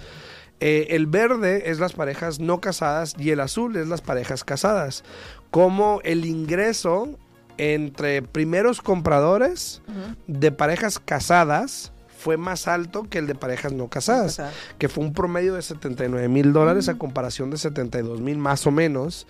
eh, 0.59 0.87
el 0.91 1.07
verde 1.07 1.69
es 1.69 1.79
las 1.79 1.93
parejas 1.93 2.39
no 2.39 2.59
casadas 2.59 3.15
y 3.17 3.29
el 3.29 3.39
azul 3.39 3.75
es 3.77 3.87
las 3.87 4.01
parejas 4.01 4.43
casadas. 4.43 5.03
Como 5.51 6.01
el 6.03 6.25
ingreso 6.25 7.17
entre 7.57 8.21
primeros 8.21 8.81
compradores 8.81 9.81
de 10.27 10.51
parejas 10.51 10.99
casadas 10.99 11.91
fue 12.19 12.35
más 12.35 12.67
alto 12.67 13.03
que 13.09 13.17
el 13.19 13.27
de 13.27 13.35
parejas 13.35 13.71
no 13.71 13.87
casadas, 13.87 14.41
que 14.77 14.89
fue 14.89 15.05
un 15.05 15.13
promedio 15.13 15.53
de 15.53 15.61
79 15.61 16.27
mil 16.27 16.51
dólares 16.51 16.89
a 16.89 16.97
comparación 16.97 17.49
de 17.49 17.57
72 17.57 18.19
mil 18.19 18.37
más 18.37 18.67
o 18.67 18.71
menos. 18.71 19.25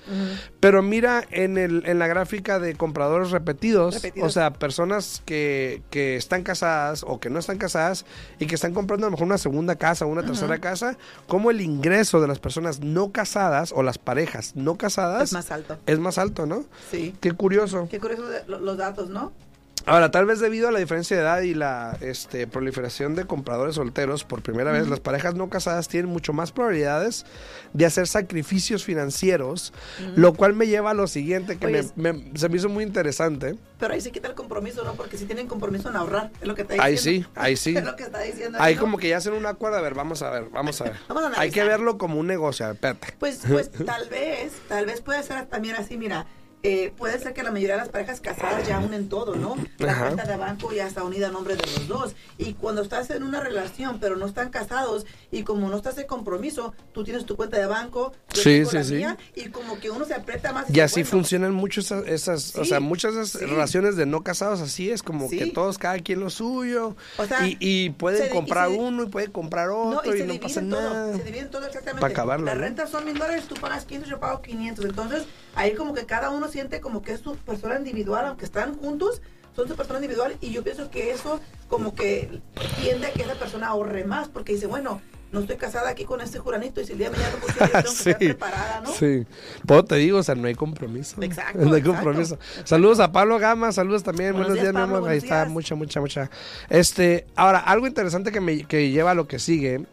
Pero 0.60 0.82
mira 0.82 1.24
en, 1.30 1.58
el, 1.60 1.84
en 1.86 2.00
la 2.00 2.08
gráfica 2.08 2.58
de 2.60 2.74
compradores 2.76 3.30
repetidos, 3.30 3.96
Repetidos. 3.96 4.28
o 4.28 4.32
sea, 4.32 4.54
personas 4.54 5.22
que, 5.26 5.84
que 5.92 6.16
están 6.16 6.42
casadas 6.44 7.04
o 7.08 7.20
que 7.20 7.30
no 7.30 7.38
están 7.38 7.60
casadas 7.60 8.06
y 8.40 8.48
que 8.48 8.56
están 8.56 8.74
comprando 8.74 9.06
a 9.06 9.10
lo 9.10 9.12
mejor 9.12 9.28
una 9.28 9.38
segunda 9.38 9.76
casa 9.76 10.06
o 10.06 10.10
una 10.10 10.24
tercera 10.24 10.58
casa, 10.58 10.98
como 11.28 11.52
el 11.52 11.62
ingreso 11.62 12.20
de 12.22 12.28
las 12.28 12.40
personas 12.40 12.80
no 12.80 13.12
casadas 13.12 13.72
o 13.76 13.84
las 13.84 14.00
parejas 14.00 14.56
no 14.56 14.78
casadas 14.78 15.24
Es 15.30 15.34
más 15.34 15.52
alto. 15.52 15.78
es 15.86 16.00
más 16.00 16.18
alto, 16.18 16.46
¿no? 16.48 16.66
Sí. 16.90 17.14
Qué 17.22 17.34
curioso. 17.34 17.88
Qué 17.90 18.00
curioso 18.00 18.24
los 18.48 18.78
datos, 18.78 19.10
¿no? 19.10 19.32
Ahora, 19.86 20.12
tal 20.12 20.26
vez 20.26 20.40
debido 20.40 20.68
a 20.68 20.72
la 20.72 20.80
diferencia 20.80 21.16
de 21.18 21.24
edad 21.24 21.42
y 21.42 21.54
la 21.54 21.98
este, 22.02 22.46
proliferación 22.48 23.16
de 23.16 23.26
compradores 23.26 23.76
solteros, 23.76 24.24
por 24.24 24.42
primera 24.42 24.72
vez 24.72 24.88
las 24.88 25.00
parejas 25.00 25.36
no 25.36 25.50
casadas 25.50 25.88
tienen 25.88 26.12
mucho 26.12 26.32
más 26.34 26.52
probabilidades 26.52 27.26
de 27.74 27.86
hacer 27.86 28.08
sacrificios 28.08 28.84
financieros, 28.84 29.74
lo 30.16 30.34
cual 30.34 30.54
me 30.54 30.68
lleva 30.68 30.92
a 30.92 30.94
lo 30.94 31.08
siguiente 31.08 31.58
que 31.58 31.66
Oye, 31.68 31.84
me- 31.96 32.14
me- 32.14 32.38
se 32.38 32.50
me 32.50 32.58
hizo 32.58 32.70
muy 32.70 32.84
interesante. 32.84 33.56
Pero 33.80 33.94
ahí 33.94 34.02
se 34.02 34.12
quita 34.12 34.28
el 34.28 34.36
compromiso, 34.36 34.84
¿no? 34.84 34.94
Porque 34.94 35.18
si 35.18 35.26
tienen 35.26 35.48
compromiso 35.48 35.90
en 35.90 35.96
ahorrar, 35.96 36.32
es 36.42 36.48
lo 36.48 36.54
que 36.56 36.64
está 36.64 36.76
Ahí 36.84 36.94
diciendo. 36.94 37.28
sí, 37.30 37.40
ahí 37.40 37.56
sí. 37.56 37.76
Es 37.78 37.86
lo 37.86 37.96
que 37.96 38.04
está 38.04 38.20
diciendo. 38.22 38.58
Ahí 38.62 38.76
¿no? 38.76 38.82
como 38.82 38.98
que 38.98 39.10
ya 39.10 39.18
hacen 39.18 39.34
un 39.34 39.46
acuerdo, 39.46 39.78
a 39.78 39.82
ver, 39.82 39.94
vamos 39.96 40.22
a 40.22 40.30
ver, 40.30 40.50
vamos 40.52 40.80
a 40.82 40.84
ver. 40.86 40.94
Vamos 41.08 41.24
a 41.24 41.40
Hay 41.40 41.52
que 41.52 41.64
verlo 41.64 41.98
como 41.98 42.20
un 42.20 42.28
negocio, 42.28 42.66
a 42.66 42.70
ver, 42.70 42.76
espérate. 42.76 43.14
Pues, 43.20 43.42
pues 43.48 43.72
tal 43.86 44.10
vez, 44.10 44.54
tal 44.68 44.86
vez 44.86 45.02
puede 45.02 45.24
ser 45.24 45.46
también 45.46 45.76
así, 45.78 45.98
mira, 45.98 46.26
eh, 46.62 46.92
puede 46.98 47.18
ser 47.20 47.34
que 47.34 47.42
la 47.42 47.52
mayoría 47.52 47.76
de 47.76 47.82
las 47.82 47.90
parejas 47.90 48.20
casadas 48.20 48.68
ya 48.68 48.80
unen 48.80 49.08
todo, 49.08 49.36
¿no? 49.36 49.56
La 49.78 49.94
Ajá. 49.94 50.06
cuenta 50.08 50.26
de 50.26 50.36
banco 50.36 50.74
ya 50.74 50.88
está 50.88 51.04
unida 51.06 51.28
a 51.30 51.32
nombre 51.32 51.56
de 51.56 51.62
los 51.66 51.88
dos. 51.88 52.16
Y 52.38 52.54
cuando 52.56 52.82
estás 52.82 53.10
en 53.12 53.24
una 53.24 53.40
relación, 53.40 54.00
pero 54.00 54.18
no 54.18 54.26
están 54.26 54.50
casados, 54.50 55.06
y 55.32 55.44
como 55.44 55.70
no 55.70 55.78
estás 55.78 55.98
en 55.98 56.08
compromiso, 56.08 56.74
tú 56.92 57.04
tienes 57.06 57.26
tu 57.26 57.38
cuenta 57.38 57.58
de 57.58 57.66
banco, 57.66 58.12
yo 58.34 58.42
Sí, 58.42 58.50
tengo 58.58 58.70
sí, 58.72 58.76
la 58.78 58.84
sí. 58.84 58.94
mía, 58.96 59.18
y 59.36 59.50
como 59.50 59.80
que 59.80 59.90
uno 59.90 60.04
se 60.04 60.14
aprieta 60.14 60.52
más. 60.52 60.70
Y 60.70 60.82
así 60.82 61.04
funcionan 61.06 61.54
mucho 61.54 61.80
esas, 61.80 62.06
esas 62.08 62.56
o 62.58 62.66
sea, 62.66 62.80
muchas 62.82 63.16
de 63.16 63.22
esas 63.22 63.42
relaciones 63.42 63.96
de 63.96 64.06
no 64.06 64.22
casados, 64.24 64.60
así 64.60 64.92
es 64.92 65.02
como 65.02 65.30
que 65.30 65.48
todos, 65.48 65.78
cada 65.78 66.00
quien 66.00 66.20
lo 66.20 66.30
suyo, 66.30 66.96
O 67.18 67.26
sea, 67.26 67.46
y, 67.48 67.56
y 67.62 67.92
pueden 67.92 68.18
se 68.20 68.24
di- 68.26 68.30
y 68.32 68.34
comprar 68.36 68.70
se 68.70 68.76
uno 68.78 69.04
y 69.04 69.08
pueden 69.08 69.32
comprar 69.32 69.68
No, 69.70 69.92
otro 70.00 70.14
y 70.16 70.20
y 70.22 70.24
no, 70.26 70.40
pasa 70.42 70.60
todo, 70.62 70.70
nada. 70.94 71.18
se 71.18 71.24
dividen 71.24 71.50
todo 71.50 71.66
exactamente. 71.66 72.02
Pa' 72.02 72.08
acabarla, 72.08 72.48
Las 72.54 72.58
rentas 72.58 72.90
son 72.90 73.06
mil 73.06 73.18
dólares, 73.18 73.46
tú 73.48 73.56
pagas 73.56 73.86
15, 73.86 74.10
yo 74.10 74.20
pago 74.20 74.42
500. 74.42 74.84
Entonces, 74.86 75.24
ahí 75.60 75.74
como 75.76 75.94
que 75.94 76.06
cada 76.06 76.30
uno 76.30 76.48
siente 76.48 76.80
como 76.80 77.02
que 77.02 77.12
es 77.14 77.20
su 77.20 77.36
persona 77.36 77.78
individual, 77.78 78.26
aunque 78.26 78.46
están 78.46 78.76
juntos, 78.76 79.22
son 79.56 79.68
su 79.68 79.76
persona 79.76 80.00
individual. 80.00 80.38
Y 80.42 80.52
yo 80.52 80.64
pienso 80.64 80.90
que 80.90 81.12
eso 81.12 81.40
como 81.68 81.94
que 81.94 82.42
tiende 82.82 83.08
a 83.08 83.12
que 83.12 83.24
esa 83.24 83.36
persona 83.36 83.68
ahorre 83.68 84.06
más, 84.06 84.30
porque 84.30 84.54
dice, 84.54 84.68
bueno, 84.68 85.02
no 85.32 85.42
estoy 85.42 85.58
casada 85.58 85.90
aquí 85.90 86.06
con 86.06 86.22
este 86.22 86.40
juranito 86.40 86.82
y 86.82 86.86
si 86.86 86.94
el 86.94 86.98
día 86.98 87.10
de 87.12 87.18
mañana 87.18 87.36
no 87.36 87.42
funciona, 87.42 87.68
yo 87.68 87.72
tengo 87.84 87.94
que 88.04 88.10
estar 88.10 88.18
preparada, 88.18 88.82
¿no? 88.82 88.92
Sí. 88.94 89.28
Pues 89.66 89.86
te 89.86 89.96
digo, 89.98 90.18
o 90.20 90.24
sea, 90.24 90.34
no 90.36 90.48
hay 90.48 90.56
compromiso. 90.56 91.18
Exacto, 91.22 91.60
No 91.60 91.76
hay 91.76 91.84
compromiso. 91.84 92.36
exacto. 92.36 92.68
Saludos 92.68 93.00
a 93.00 93.12
Pablo 93.12 93.38
Gama, 93.38 93.72
saludos 93.72 94.02
también. 94.04 94.32
Buenos 94.32 94.48
Buenos, 94.50 94.64
días, 94.64 94.74
días, 94.74 94.82
Pablo. 94.82 94.96
Ahí 94.96 95.02
buenos 95.02 95.24
está, 95.24 95.36
días. 95.42 95.50
mucha, 95.50 95.76
mucha, 95.76 96.00
mucha. 96.00 96.32
Este, 96.70 97.28
ahora, 97.36 97.60
algo 97.60 97.86
interesante 97.86 98.32
que 98.32 98.40
me 98.42 98.64
que 98.64 98.90
lleva 98.92 99.12
a 99.12 99.16
lo 99.16 99.28
que 99.28 99.38
sigue. 99.40 99.86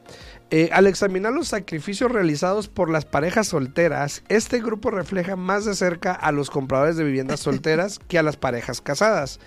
Eh, 0.51 0.71
al 0.73 0.87
examinar 0.87 1.33
los 1.33 1.49
sacrificios 1.49 2.11
realizados 2.13 2.69
por 2.69 2.89
las 2.89 3.05
parejas 3.05 3.49
solteras, 3.49 4.23
este 4.29 4.61
grupo 4.61 4.91
refleja 4.91 5.35
más 5.37 5.65
de 5.65 5.75
cerca 5.75 6.13
a 6.13 6.31
los 6.33 6.51
compradores 6.51 6.97
de 6.97 7.05
viviendas 7.05 7.41
solteras 7.47 7.99
que 7.99 8.19
a 8.19 8.23
las 8.23 8.37
parejas 8.37 8.81
casadas. 8.81 9.41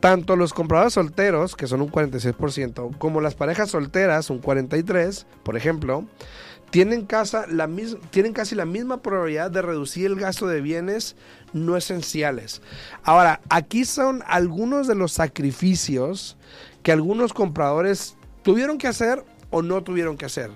Tanto 0.00 0.36
los 0.36 0.52
compradores 0.54 0.92
solteros, 0.92 1.56
que 1.56 1.66
son 1.66 1.80
un 1.80 1.90
46%, 1.90 2.96
como 2.98 3.20
las 3.20 3.34
parejas 3.34 3.70
solteras, 3.70 4.30
un 4.30 4.40
43%, 4.40 5.24
por 5.42 5.56
ejemplo, 5.56 6.04
tienen, 6.70 7.06
casa, 7.06 7.46
la 7.48 7.66
mis- 7.66 7.96
tienen 8.10 8.32
casi 8.32 8.54
la 8.54 8.66
misma 8.66 9.02
probabilidad 9.02 9.50
de 9.50 9.62
reducir 9.62 10.06
el 10.06 10.16
gasto 10.16 10.46
de 10.46 10.60
bienes 10.60 11.16
no 11.52 11.76
esenciales. 11.76 12.60
Ahora, 13.02 13.40
aquí 13.48 13.84
son 13.86 14.22
algunos 14.26 14.86
de 14.86 14.94
los 14.94 15.12
sacrificios 15.12 16.36
que 16.82 16.92
algunos 16.92 17.32
compradores 17.32 18.16
tuvieron 18.42 18.78
que 18.78 18.86
hacer 18.86 19.24
o 19.50 19.62
no 19.62 19.82
tuvieron 19.82 20.16
que 20.16 20.26
hacer. 20.26 20.50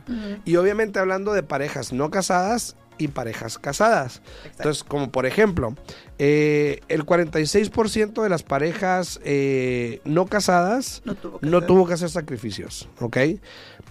Y 0.45 0.57
obviamente 0.57 0.99
hablando 0.99 1.33
de 1.33 1.43
parejas 1.43 1.93
no 1.93 2.11
casadas 2.11 2.77
y 2.99 3.09
parejas 3.09 3.59
casadas. 3.59 4.23
Entonces, 4.45 4.85
como 4.85 5.11
por 5.11 5.27
ejemplo, 5.27 5.75
eh, 6.19 6.81
el 6.89 7.05
46% 7.07 8.23
de 8.23 8.29
las 8.29 8.43
parejas 8.43 9.19
eh, 9.25 10.01
no 10.05 10.27
casadas 10.27 11.03
No 11.05 11.15
tuvo 11.15 11.41
que 11.41 11.47
no 11.47 11.57
hacer. 11.59 11.67
tuvo 11.67 11.87
que 11.87 11.95
hacer 11.95 12.11
sacrificios, 12.11 12.89
¿ok? 13.01 13.17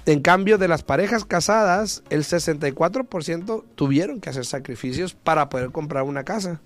En 0.05 0.22
cambio, 0.22 0.58
de 0.58 0.67
las 0.67 0.84
parejas 0.84 1.25
casadas, 1.25 2.03
el 2.10 2.24
64% 2.24 3.63
tuvieron 3.75 4.20
que 4.20 4.29
hacer 4.29 4.46
sacrificios 4.46 5.13
para 5.13 5.50
poder 5.50 5.72
comprar 5.72 6.03
una 6.03 6.24
casa. 6.24 6.62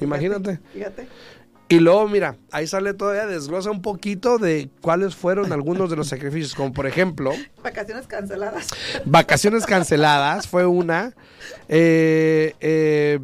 Imagínate. 0.00 0.60
Fíjate. 0.72 1.06
Y 1.70 1.78
luego, 1.78 2.06
mira, 2.08 2.36
ahí 2.50 2.66
sale 2.66 2.92
todavía, 2.94 3.26
desglosa 3.26 3.70
un 3.70 3.80
poquito 3.80 4.38
de 4.38 4.68
cuáles 4.82 5.14
fueron 5.14 5.52
algunos 5.52 5.88
de 5.88 5.96
los 5.96 6.08
sacrificios, 6.08 6.54
como 6.54 6.72
por 6.72 6.86
ejemplo, 6.86 7.30
Vacaciones 7.62 8.06
canceladas. 8.06 8.68
vacaciones 9.06 9.64
canceladas 9.64 10.46
fue 10.48 10.66
una, 10.66 11.14
eh, 11.68 12.54
eh, 12.60 13.20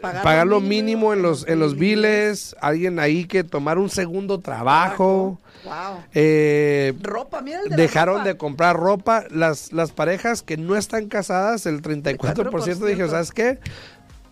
Pagar 0.00 0.22
pagar, 0.22 0.46
lo 0.46 0.60
mínimo 0.60 1.12
en 1.12 1.22
los, 1.22 1.44
en 1.48 1.58
los 1.58 1.76
biles, 1.76 2.54
alguien 2.60 3.00
ahí 3.00 3.24
que 3.24 3.42
tomar 3.42 3.78
un 3.78 3.90
segundo 3.90 4.38
trabajo, 4.38 5.40
Wow. 5.64 6.04
eh, 6.14 6.94
Ropa, 7.02 7.40
mira 7.42 7.58
el 7.64 7.70
de 7.70 7.76
dejaron 7.76 8.18
ropa. 8.18 8.28
de 8.28 8.36
comprar 8.36 8.76
ropa. 8.76 9.24
Las, 9.28 9.72
las 9.72 9.90
parejas 9.90 10.42
que 10.44 10.56
no 10.56 10.76
están 10.76 11.08
casadas, 11.08 11.66
el 11.66 11.82
34% 11.82 12.86
dijeron, 12.86 13.10
¿sabes 13.10 13.32
qué? 13.32 13.58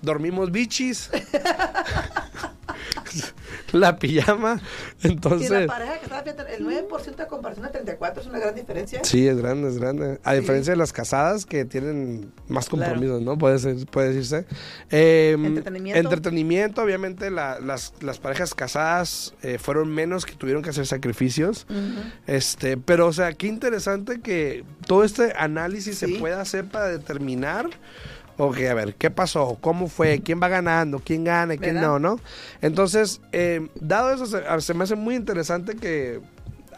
Dormimos 0.02 0.50
bichis. 0.52 1.10
la 3.72 3.96
pijama. 3.98 4.60
Y 5.02 5.06
la 5.08 5.12
Entonces, 5.12 5.66
pareja 5.66 5.98
que 6.22 6.30
estaba, 6.30 6.48
el 6.50 6.64
9% 6.64 7.16
de 7.16 7.26
comparación 7.26 7.66
al 7.66 7.72
34 7.72 8.22
es 8.22 8.28
una 8.28 8.38
gran 8.38 8.54
diferencia. 8.54 9.00
sí, 9.04 9.26
es 9.26 9.36
grande, 9.36 9.68
es 9.68 9.78
grande. 9.78 10.18
A 10.24 10.34
diferencia 10.34 10.72
de 10.72 10.76
las 10.76 10.92
casadas 10.92 11.44
que 11.46 11.64
tienen 11.64 12.32
más 12.48 12.68
Claro. 12.68 12.84
compromisos, 12.92 13.22
¿no? 13.22 13.36
Puede, 13.38 13.58
ser, 13.58 13.76
puede 13.86 14.08
decirse. 14.08 14.46
Eh, 14.90 15.36
Entretenimiento. 15.38 15.98
entretenimiento, 16.00 16.82
obviamente 16.82 17.30
la- 17.30 17.58
las, 17.60 17.92
las 18.00 18.18
parejas 18.18 18.54
casadas 18.54 19.34
eh, 19.42 19.58
fueron 19.58 19.92
menos 19.92 20.24
que 20.26 20.34
tuvieron 20.34 20.62
que 20.62 20.70
hacer 20.70 20.86
sacrificios. 20.86 21.66
Este, 22.26 22.76
pero 22.76 23.06
o 23.08 23.12
sea, 23.12 23.32
qué 23.32 23.46
interesante 23.46 24.20
que 24.20 24.64
todo 24.86 25.04
este 25.04 25.32
análisis 25.36 25.98
Sí. 25.98 26.12
se 26.14 26.18
pueda 26.18 26.40
hacer 26.40 26.66
para 26.66 26.88
determinar, 26.88 27.66
ok, 28.38 28.56
a 28.70 28.74
ver, 28.74 28.94
¿qué 28.94 29.10
pasó? 29.10 29.58
¿Cómo 29.60 29.88
fue? 29.88 30.20
¿Quién 30.20 30.40
va 30.42 30.48
ganando? 30.48 31.00
¿Quién 31.04 31.24
gana? 31.24 31.56
¿Quién 31.56 31.76
¿Verdad? 31.76 31.88
no? 31.88 31.98
¿No? 31.98 32.20
Entonces, 32.62 33.20
eh, 33.32 33.68
dado 33.80 34.10
eso, 34.12 34.26
se, 34.26 34.42
se 34.60 34.74
me 34.74 34.84
hace 34.84 34.94
muy 34.96 35.14
interesante 35.14 35.76
que 35.76 36.20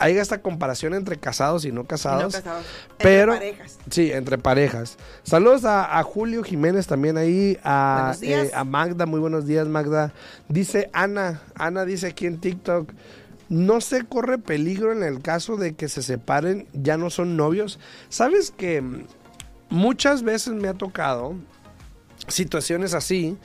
haya 0.00 0.22
esta 0.22 0.40
comparación 0.40 0.94
entre 0.94 1.16
casados 1.16 1.64
y 1.64 1.68
no 1.72 1.80
Y 1.80 1.82
no 1.82 1.84
casados. 1.88 2.36
casados. 2.36 2.64
Entre 2.92 2.96
pero- 2.98 3.32
parejas. 3.32 3.78
Sí, 3.90 4.12
entre 4.12 4.38
parejas. 4.38 4.96
Saludos 5.24 5.64
a, 5.64 5.98
a 5.98 6.02
Julio 6.04 6.44
Jiménez 6.44 6.86
también 6.86 7.16
ahí, 7.16 7.58
a, 7.64 8.14
eh, 8.22 8.50
a 8.54 8.62
Magda, 8.62 9.06
muy 9.06 9.18
buenos 9.18 9.44
días 9.46 9.66
Magda. 9.66 10.12
Dice 10.48 10.88
Ana, 10.92 11.42
Ana 11.56 11.84
dice 11.84 12.06
aquí 12.06 12.26
en 12.26 12.38
TikTok, 12.38 12.92
no 13.48 13.80
se 13.80 14.04
corre 14.04 14.38
peligro 14.38 14.92
en 14.92 15.02
el 15.02 15.20
caso 15.20 15.56
de 15.56 15.72
que 15.74 15.88
se 15.88 16.02
separen, 16.02 16.68
ya 16.74 16.96
no 16.96 17.10
son 17.10 17.36
novios. 17.36 17.80
¿Sabes 18.08 18.52
que 18.52 18.80
mm, 18.82 19.04
muchas 19.70 20.22
veces 20.22 20.54
me 20.54 20.68
ha 20.68 20.74
tocado 20.74 21.34
situaciones 22.26 22.94
así, 22.94 23.36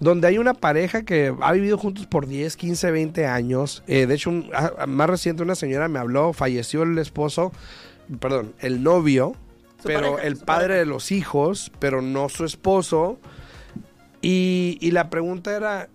donde 0.00 0.26
hay 0.26 0.38
una 0.38 0.54
pareja 0.54 1.02
que 1.02 1.34
ha 1.40 1.52
vivido 1.52 1.78
juntos 1.78 2.06
por 2.06 2.26
10, 2.26 2.56
15, 2.56 2.90
20 2.90 3.26
años. 3.26 3.82
Eh, 3.86 4.06
de 4.06 4.14
hecho, 4.14 4.30
un- 4.30 4.50
ah, 4.54 4.86
más 4.86 5.08
reciente 5.08 5.42
una 5.42 5.54
señora 5.54 5.88
me 5.88 5.98
habló, 5.98 6.32
falleció 6.32 6.82
el 6.82 6.98
esposo, 6.98 7.52
perdón, 8.20 8.54
el 8.60 8.82
novio, 8.82 9.36
pero 9.84 10.12
pareja, 10.12 10.26
el 10.28 10.36
padre 10.36 10.46
pareja. 10.46 10.78
de 10.80 10.86
los 10.86 11.12
hijos, 11.12 11.70
pero 11.78 12.02
no 12.02 12.28
su 12.28 12.44
esposo. 12.44 13.18
Y, 14.22 14.78
y 14.80 14.90
la 14.92 15.10
pregunta 15.10 15.54
era, 15.56 15.88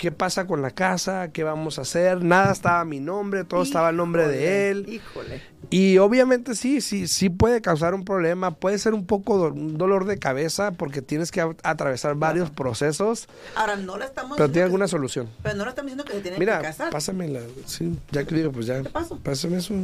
¿qué 0.00 0.10
pasa 0.10 0.46
con 0.46 0.62
la 0.62 0.70
casa? 0.70 1.28
¿Qué 1.30 1.44
vamos 1.44 1.78
a 1.78 1.82
hacer? 1.82 2.24
Nada 2.24 2.52
estaba 2.52 2.80
a 2.80 2.84
mi 2.86 3.00
nombre, 3.00 3.44
todo 3.44 3.62
estaba 3.62 3.90
el 3.90 3.96
nombre 3.96 4.26
de 4.26 4.70
él. 4.70 4.86
Híjole. 4.88 5.42
Y 5.68 5.98
obviamente 5.98 6.54
sí, 6.54 6.80
sí, 6.80 7.06
sí 7.06 7.28
puede 7.28 7.60
causar 7.60 7.92
un 7.94 8.06
problema, 8.06 8.50
puede 8.52 8.78
ser 8.78 8.94
un 8.94 9.04
poco 9.04 9.36
do- 9.36 9.52
un 9.52 9.76
dolor 9.76 10.06
de 10.06 10.18
cabeza 10.18 10.70
porque 10.70 11.02
tienes 11.02 11.30
que 11.30 11.42
atravesar 11.62 12.14
varios 12.14 12.50
procesos, 12.50 13.28
Ahora, 13.54 13.76
no 13.76 13.98
le 13.98 14.06
estamos 14.06 14.38
pero 14.38 14.50
tiene 14.50 14.64
alguna 14.64 14.88
solución. 14.88 15.28
Pero 15.42 15.56
no 15.56 15.64
le 15.64 15.70
estamos 15.70 15.92
diciendo 15.92 16.04
que 16.04 16.14
se 16.14 16.20
tienen 16.22 16.40
Mira, 16.40 16.56
que 16.60 16.64
casar. 16.64 16.90
pásame 16.90 17.28
la, 17.28 17.40
sí, 17.66 17.94
ya 18.10 18.24
que 18.24 18.34
digo, 18.34 18.50
pues 18.52 18.64
ya, 18.64 18.82
¿Qué 18.82 18.88
pasó? 18.88 19.18
pásame 19.18 19.58
eso. 19.58 19.74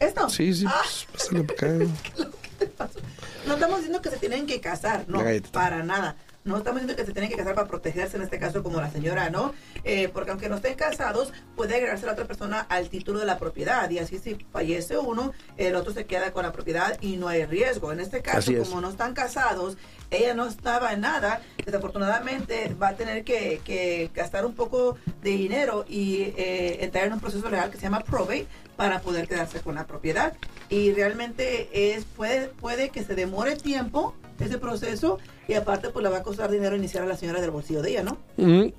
¿Esto? 0.00 0.28
Sí, 0.30 0.52
sí, 0.52 0.64
Ah, 0.66 0.82
pues, 1.12 1.28
para 1.28 1.40
acá. 1.42 1.84
¿Qué 2.02 2.24
te 2.58 2.66
pasó? 2.66 2.98
No 3.46 3.54
estamos 3.54 3.76
diciendo 3.76 4.02
que 4.02 4.10
se 4.10 4.16
tienen 4.16 4.46
que 4.46 4.60
casar, 4.60 5.04
no, 5.06 5.22
para 5.52 5.84
nada. 5.84 6.16
No 6.42 6.56
estamos 6.56 6.80
diciendo 6.80 6.96
que 6.96 7.06
se 7.06 7.12
tienen 7.12 7.30
que 7.30 7.36
casar 7.36 7.54
para 7.54 7.68
protegerse, 7.68 8.16
en 8.16 8.22
este 8.22 8.38
caso 8.38 8.62
como 8.62 8.80
la 8.80 8.90
señora, 8.90 9.28
¿no? 9.28 9.52
Eh, 9.84 10.08
porque 10.08 10.30
aunque 10.30 10.48
no 10.48 10.56
estén 10.56 10.74
casados, 10.74 11.32
puede 11.54 11.74
agregarse 11.74 12.06
la 12.06 12.12
otra 12.12 12.26
persona 12.26 12.60
al 12.70 12.88
título 12.88 13.18
de 13.18 13.26
la 13.26 13.38
propiedad 13.38 13.90
y 13.90 13.98
así 13.98 14.18
si 14.18 14.36
fallece 14.50 14.96
uno, 14.96 15.32
el 15.58 15.74
otro 15.76 15.92
se 15.92 16.06
queda 16.06 16.32
con 16.32 16.44
la 16.44 16.52
propiedad 16.52 16.96
y 17.02 17.18
no 17.18 17.28
hay 17.28 17.44
riesgo. 17.44 17.92
En 17.92 18.00
este 18.00 18.22
caso, 18.22 18.52
como 18.56 18.80
no 18.80 18.88
están 18.88 19.12
casados, 19.12 19.76
ella 20.10 20.34
no 20.34 20.46
estaba 20.46 20.94
en 20.94 21.02
nada, 21.02 21.42
desafortunadamente 21.64 22.74
va 22.80 22.88
a 22.88 22.96
tener 22.96 23.22
que, 23.22 24.10
gastar 24.14 24.46
un 24.46 24.54
poco 24.54 24.96
de 25.22 25.30
dinero 25.30 25.84
y 25.88 26.32
eh, 26.36 26.84
entrar 26.84 27.06
en 27.06 27.12
un 27.12 27.20
proceso 27.20 27.48
legal 27.50 27.70
que 27.70 27.76
se 27.76 27.82
llama 27.82 28.00
probate 28.00 28.46
para 28.76 29.00
poder 29.00 29.28
quedarse 29.28 29.60
con 29.60 29.74
la 29.74 29.86
propiedad. 29.86 30.32
Y 30.70 30.92
realmente 30.92 31.94
es 31.94 32.06
puede, 32.06 32.48
puede 32.48 32.88
que 32.88 33.04
se 33.04 33.14
demore 33.14 33.56
tiempo 33.56 34.14
ese 34.40 34.58
proceso 34.58 35.18
y 35.48 35.54
aparte 35.54 35.90
pues 35.90 36.02
le 36.02 36.10
va 36.10 36.18
a 36.18 36.22
costar 36.22 36.50
dinero 36.50 36.76
iniciar 36.76 37.04
a 37.04 37.06
la 37.06 37.16
señora 37.16 37.40
del 37.40 37.50
bolsillo 37.50 37.82
de 37.82 37.90
ella, 37.90 38.02
¿no? 38.02 38.18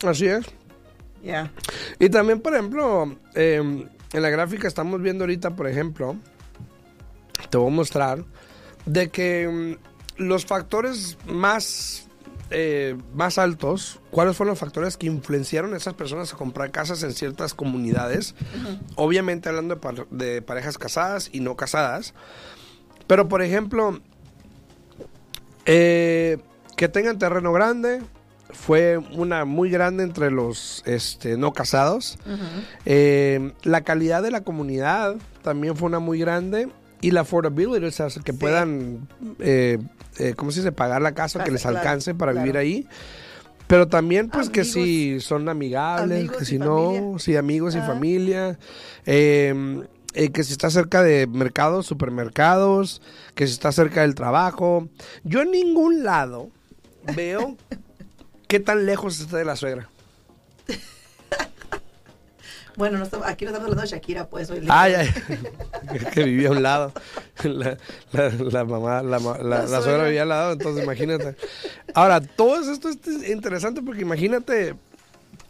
así 0.07 0.27
es. 0.27 0.45
Ya. 1.23 1.51
Y 1.99 2.09
también, 2.09 2.41
por 2.41 2.53
ejemplo, 2.53 3.15
em, 3.35 3.87
en 4.13 4.21
la 4.21 4.29
gráfica 4.29 4.67
estamos 4.67 5.01
viendo 5.01 5.23
ahorita, 5.23 5.55
por 5.55 5.67
ejemplo, 5.67 6.15
te 7.49 7.57
voy 7.57 7.71
a 7.71 7.75
mostrar, 7.75 8.25
de 8.85 9.09
que 9.09 9.43
em, 9.43 9.77
los 10.17 10.45
factores 10.45 11.17
más, 11.25 12.07
eh, 12.49 12.97
más 13.13 13.37
altos, 13.37 13.99
¿cuáles 14.09 14.35
fueron 14.35 14.51
los 14.51 14.59
factores 14.59 14.97
que 14.97 15.07
influenciaron 15.07 15.73
a 15.73 15.77
esas 15.77 15.93
personas 15.93 16.33
a 16.33 16.37
comprar 16.37 16.71
casas 16.71 17.03
en 17.03 17.13
ciertas 17.13 17.53
comunidades? 17.53 18.35
Obviamente 18.95 19.49
hablando 19.49 19.79
de, 20.09 20.41
parejas 20.41 20.77
casadas 20.77 21.29
y 21.31 21.39
no 21.39 21.55
casadas. 21.55 22.13
Pero, 23.07 23.27
por 23.27 23.41
ejemplo, 23.41 23.99
eh, 25.65 26.37
que 26.75 26.87
tengan 26.87 27.19
terreno 27.19 27.53
grande, 27.53 28.01
fue 28.49 28.97
una 28.97 29.45
muy 29.45 29.69
grande 29.69 30.03
entre 30.03 30.31
los 30.31 30.83
este, 30.85 31.37
no 31.37 31.53
casados. 31.53 32.17
Eh, 32.85 33.53
la 33.63 33.81
calidad 33.81 34.21
de 34.23 34.31
la 34.31 34.41
comunidad 34.41 35.15
también 35.41 35.75
fue 35.75 35.87
una 35.87 35.99
muy 35.99 36.19
grande. 36.19 36.69
Y 37.03 37.11
la 37.11 37.21
affordability, 37.21 37.83
o 37.83 37.91
sea, 37.91 38.09
que 38.23 38.31
puedan 38.31 39.07
eh, 39.39 39.79
eh, 40.17 40.33
¿cómo 40.35 40.51
se 40.51 40.59
dice? 40.59 40.71
Pagar 40.71 41.01
la 41.01 41.13
casa, 41.13 41.43
que 41.43 41.51
les 41.51 41.65
alcance 41.65 42.13
para 42.13 42.33
vivir 42.33 42.57
ahí. 42.57 42.87
Pero 43.67 43.87
también, 43.87 44.29
pues, 44.29 44.49
que 44.49 44.65
si 44.65 45.19
son 45.21 45.47
amigables, 45.47 46.29
que 46.29 46.45
si 46.45 46.59
no, 46.59 47.15
si 47.19 47.37
amigos 47.37 47.75
y 47.75 47.79
familia. 47.79 48.59
Em, 49.05 49.83
eh, 50.13 50.31
que 50.31 50.43
si 50.43 50.51
está 50.51 50.69
cerca 50.69 51.03
de 51.03 51.27
mercados, 51.27 51.85
supermercados, 51.85 53.01
que 53.35 53.47
si 53.47 53.53
está 53.53 53.71
cerca 53.71 54.01
del 54.01 54.15
trabajo. 54.15 54.89
Yo 55.23 55.41
en 55.41 55.51
ningún 55.51 56.03
lado 56.03 56.49
veo 57.15 57.57
qué 58.47 58.59
tan 58.59 58.85
lejos 58.85 59.19
está 59.19 59.37
de 59.37 59.45
la 59.45 59.55
suegra. 59.55 59.89
Bueno, 62.77 62.97
no 62.97 63.03
estamos, 63.03 63.27
aquí 63.27 63.43
no 63.43 63.51
estamos 63.51 63.65
hablando 63.65 63.81
de 63.81 63.89
Shakira, 63.89 64.29
pues. 64.29 64.49
Hoy 64.49 64.65
ay, 64.69 64.93
ay, 64.93 65.09
que 66.13 66.23
vivía 66.23 66.47
a 66.47 66.51
un 66.51 66.63
lado. 66.63 66.93
La, 67.43 67.77
la, 68.13 68.63
mamá, 68.63 69.03
la, 69.03 69.19
la, 69.19 69.81
suegra 69.81 70.05
vivía 70.05 70.21
al 70.21 70.29
lado, 70.29 70.53
entonces 70.53 70.81
imagínate. 70.81 71.35
Ahora, 71.93 72.21
todo 72.21 72.71
esto 72.71 72.87
es 72.87 73.29
interesante 73.29 73.81
porque 73.81 74.01
imagínate 74.01 74.75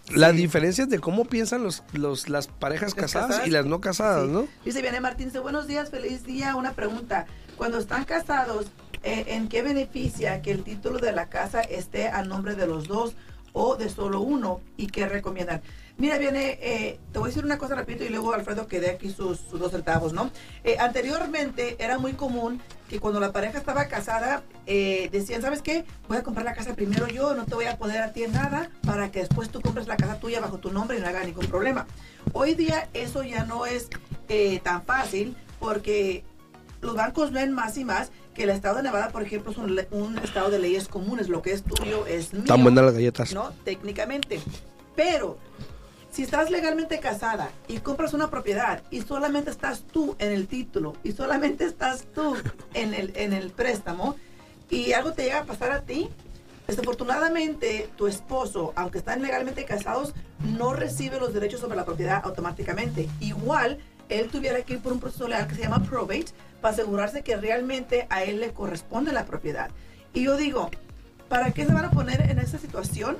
las 0.09 0.35
diferencias 0.35 0.89
de 0.89 0.99
cómo 0.99 1.25
piensan 1.25 1.63
los, 1.63 1.83
los 1.93 2.29
las 2.29 2.47
parejas 2.47 2.93
casadas, 2.93 3.45
y 3.45 3.49
las 3.49 3.65
no 3.65 3.81
casadas, 3.81 4.27
¿no? 4.27 4.47
Dice 4.65 4.81
Viene 4.81 4.99
Martín, 4.99 5.27
dice, 5.27 5.39
buenos 5.39 5.67
días, 5.67 5.89
feliz 5.89 6.23
día. 6.23 6.55
Una 6.55 6.73
pregunta. 6.73 7.27
Cuando 7.57 7.77
están 7.77 8.05
casados, 8.05 8.67
eh, 9.03 9.25
¿en 9.27 9.47
qué 9.47 9.61
beneficia 9.61 10.41
que 10.41 10.51
el 10.51 10.63
título 10.63 10.99
de 10.99 11.11
la 11.11 11.29
casa 11.29 11.61
esté 11.61 12.07
a 12.07 12.23
nombre 12.23 12.55
de 12.55 12.67
los 12.67 12.87
dos 12.87 13.15
o 13.53 13.75
de 13.75 13.89
solo 13.89 14.21
uno? 14.21 14.61
¿Y 14.77 14.87
qué 14.87 15.07
recomiendan? 15.07 15.61
Mira, 15.97 16.17
viene, 16.17 16.57
eh, 16.61 16.99
te 17.11 17.19
voy 17.19 17.27
a 17.27 17.29
decir 17.29 17.45
una 17.45 17.57
cosa 17.57 17.75
rapidito 17.75 18.03
y 18.03 18.09
luego 18.09 18.33
Alfredo 18.33 18.65
que 18.65 18.79
dé 18.79 18.89
aquí 18.89 19.11
sus, 19.11 19.51
dos 19.51 19.71
centavos, 19.71 20.13
¿no? 20.13 20.31
Eh, 20.63 20.77
anteriormente 20.79 21.75
era 21.79 21.99
muy 21.99 22.13
común 22.13 22.59
que 22.89 22.99
cuando 22.99 23.19
la 23.19 23.31
pareja 23.31 23.59
estaba 23.59 23.85
casada 23.85 24.41
eh, 24.65 25.09
decían, 25.11 25.41
¿sabes 25.41 25.61
qué? 25.61 25.85
Voy 26.07 26.17
a 26.17 26.23
comprar 26.23 26.45
la 26.45 26.53
casa 26.53 26.73
primero 26.73 27.07
yo, 27.07 27.35
no 27.35 27.45
te 27.45 27.53
voy 27.53 27.65
a 27.65 27.77
poner 27.77 28.01
a 28.01 28.13
ti 28.13 28.25
nada 28.27 28.71
para 28.83 29.11
que 29.11 29.19
después 29.19 29.49
tú 29.49 29.61
compres 29.61 29.87
la 29.87 29.95
casa 29.95 30.19
tuya 30.19 30.39
bajo 30.39 30.57
tu 30.57 30.71
nombre 30.71 30.97
y 30.97 31.01
no 31.01 31.07
haga 31.07 31.23
ningún 31.23 31.45
problema. 31.45 31.85
Hoy 32.33 32.55
día 32.55 32.89
eso 32.93 33.23
ya 33.23 33.45
no 33.45 33.65
es 33.67 33.89
tan 34.63 34.83
fácil 34.83 35.35
porque 35.59 36.23
los 36.81 36.95
bancos 36.95 37.31
ven 37.31 37.51
más 37.51 37.77
y 37.77 37.85
más 37.85 38.11
que 38.33 38.43
el 38.43 38.49
estado 38.49 38.77
de 38.77 38.83
Nevada, 38.83 39.09
por 39.09 39.23
ejemplo, 39.23 39.51
es 39.51 39.57
un, 39.57 39.79
un 39.91 40.17
estado 40.19 40.49
de 40.49 40.59
leyes 40.59 40.87
comunes, 40.87 41.29
lo 41.29 41.41
que 41.41 41.53
es 41.53 41.63
tuyo 41.63 42.05
es 42.05 42.33
mío. 42.33 42.43
Están 42.43 42.63
buenas 42.63 42.85
las 42.85 42.93
galletas. 42.93 43.33
No, 43.33 43.51
técnicamente. 43.63 44.41
Pero 44.95 45.37
si 46.11 46.23
estás 46.23 46.49
legalmente 46.49 46.99
casada 46.99 47.51
y 47.67 47.77
compras 47.77 48.13
una 48.13 48.29
propiedad 48.29 48.83
y 48.91 49.01
solamente 49.01 49.49
estás 49.49 49.83
tú 49.83 50.15
en 50.19 50.31
el 50.33 50.47
título 50.47 50.93
y 51.03 51.13
solamente 51.13 51.65
estás 51.65 52.05
tú 52.13 52.35
en 52.73 52.93
el, 52.93 53.13
en 53.15 53.33
el 53.33 53.51
préstamo 53.51 54.15
y 54.69 54.93
algo 54.93 55.13
te 55.13 55.23
llega 55.23 55.39
a 55.39 55.45
pasar 55.45 55.71
a 55.71 55.81
ti, 55.81 56.09
desafortunadamente 56.67 57.89
tu 57.97 58.07
esposo, 58.07 58.73
aunque 58.75 58.97
están 58.97 59.21
legalmente 59.21 59.65
casados, 59.65 60.13
no 60.57 60.73
recibe 60.73 61.19
los 61.19 61.33
derechos 61.33 61.59
sobre 61.59 61.75
la 61.75 61.85
propiedad 61.85 62.21
automáticamente. 62.23 63.09
Igual, 63.19 63.79
él 64.09 64.29
tuviera 64.29 64.61
que 64.61 64.73
ir 64.73 64.81
por 64.81 64.93
un 64.93 64.99
proceso 64.99 65.27
legal 65.27 65.47
que 65.47 65.55
se 65.55 65.61
llama 65.61 65.83
probate 65.83 66.33
para 66.61 66.73
asegurarse 66.73 67.23
que 67.23 67.35
realmente 67.35 68.07
a 68.09 68.23
él 68.23 68.39
le 68.39 68.53
corresponde 68.53 69.11
la 69.11 69.25
propiedad. 69.25 69.71
Y 70.13 70.23
yo 70.23 70.37
digo, 70.37 70.69
¿para 71.27 71.51
qué 71.51 71.65
se 71.65 71.73
van 71.73 71.85
a 71.85 71.91
poner 71.91 72.29
en 72.29 72.39
esa 72.39 72.57
situación? 72.57 73.17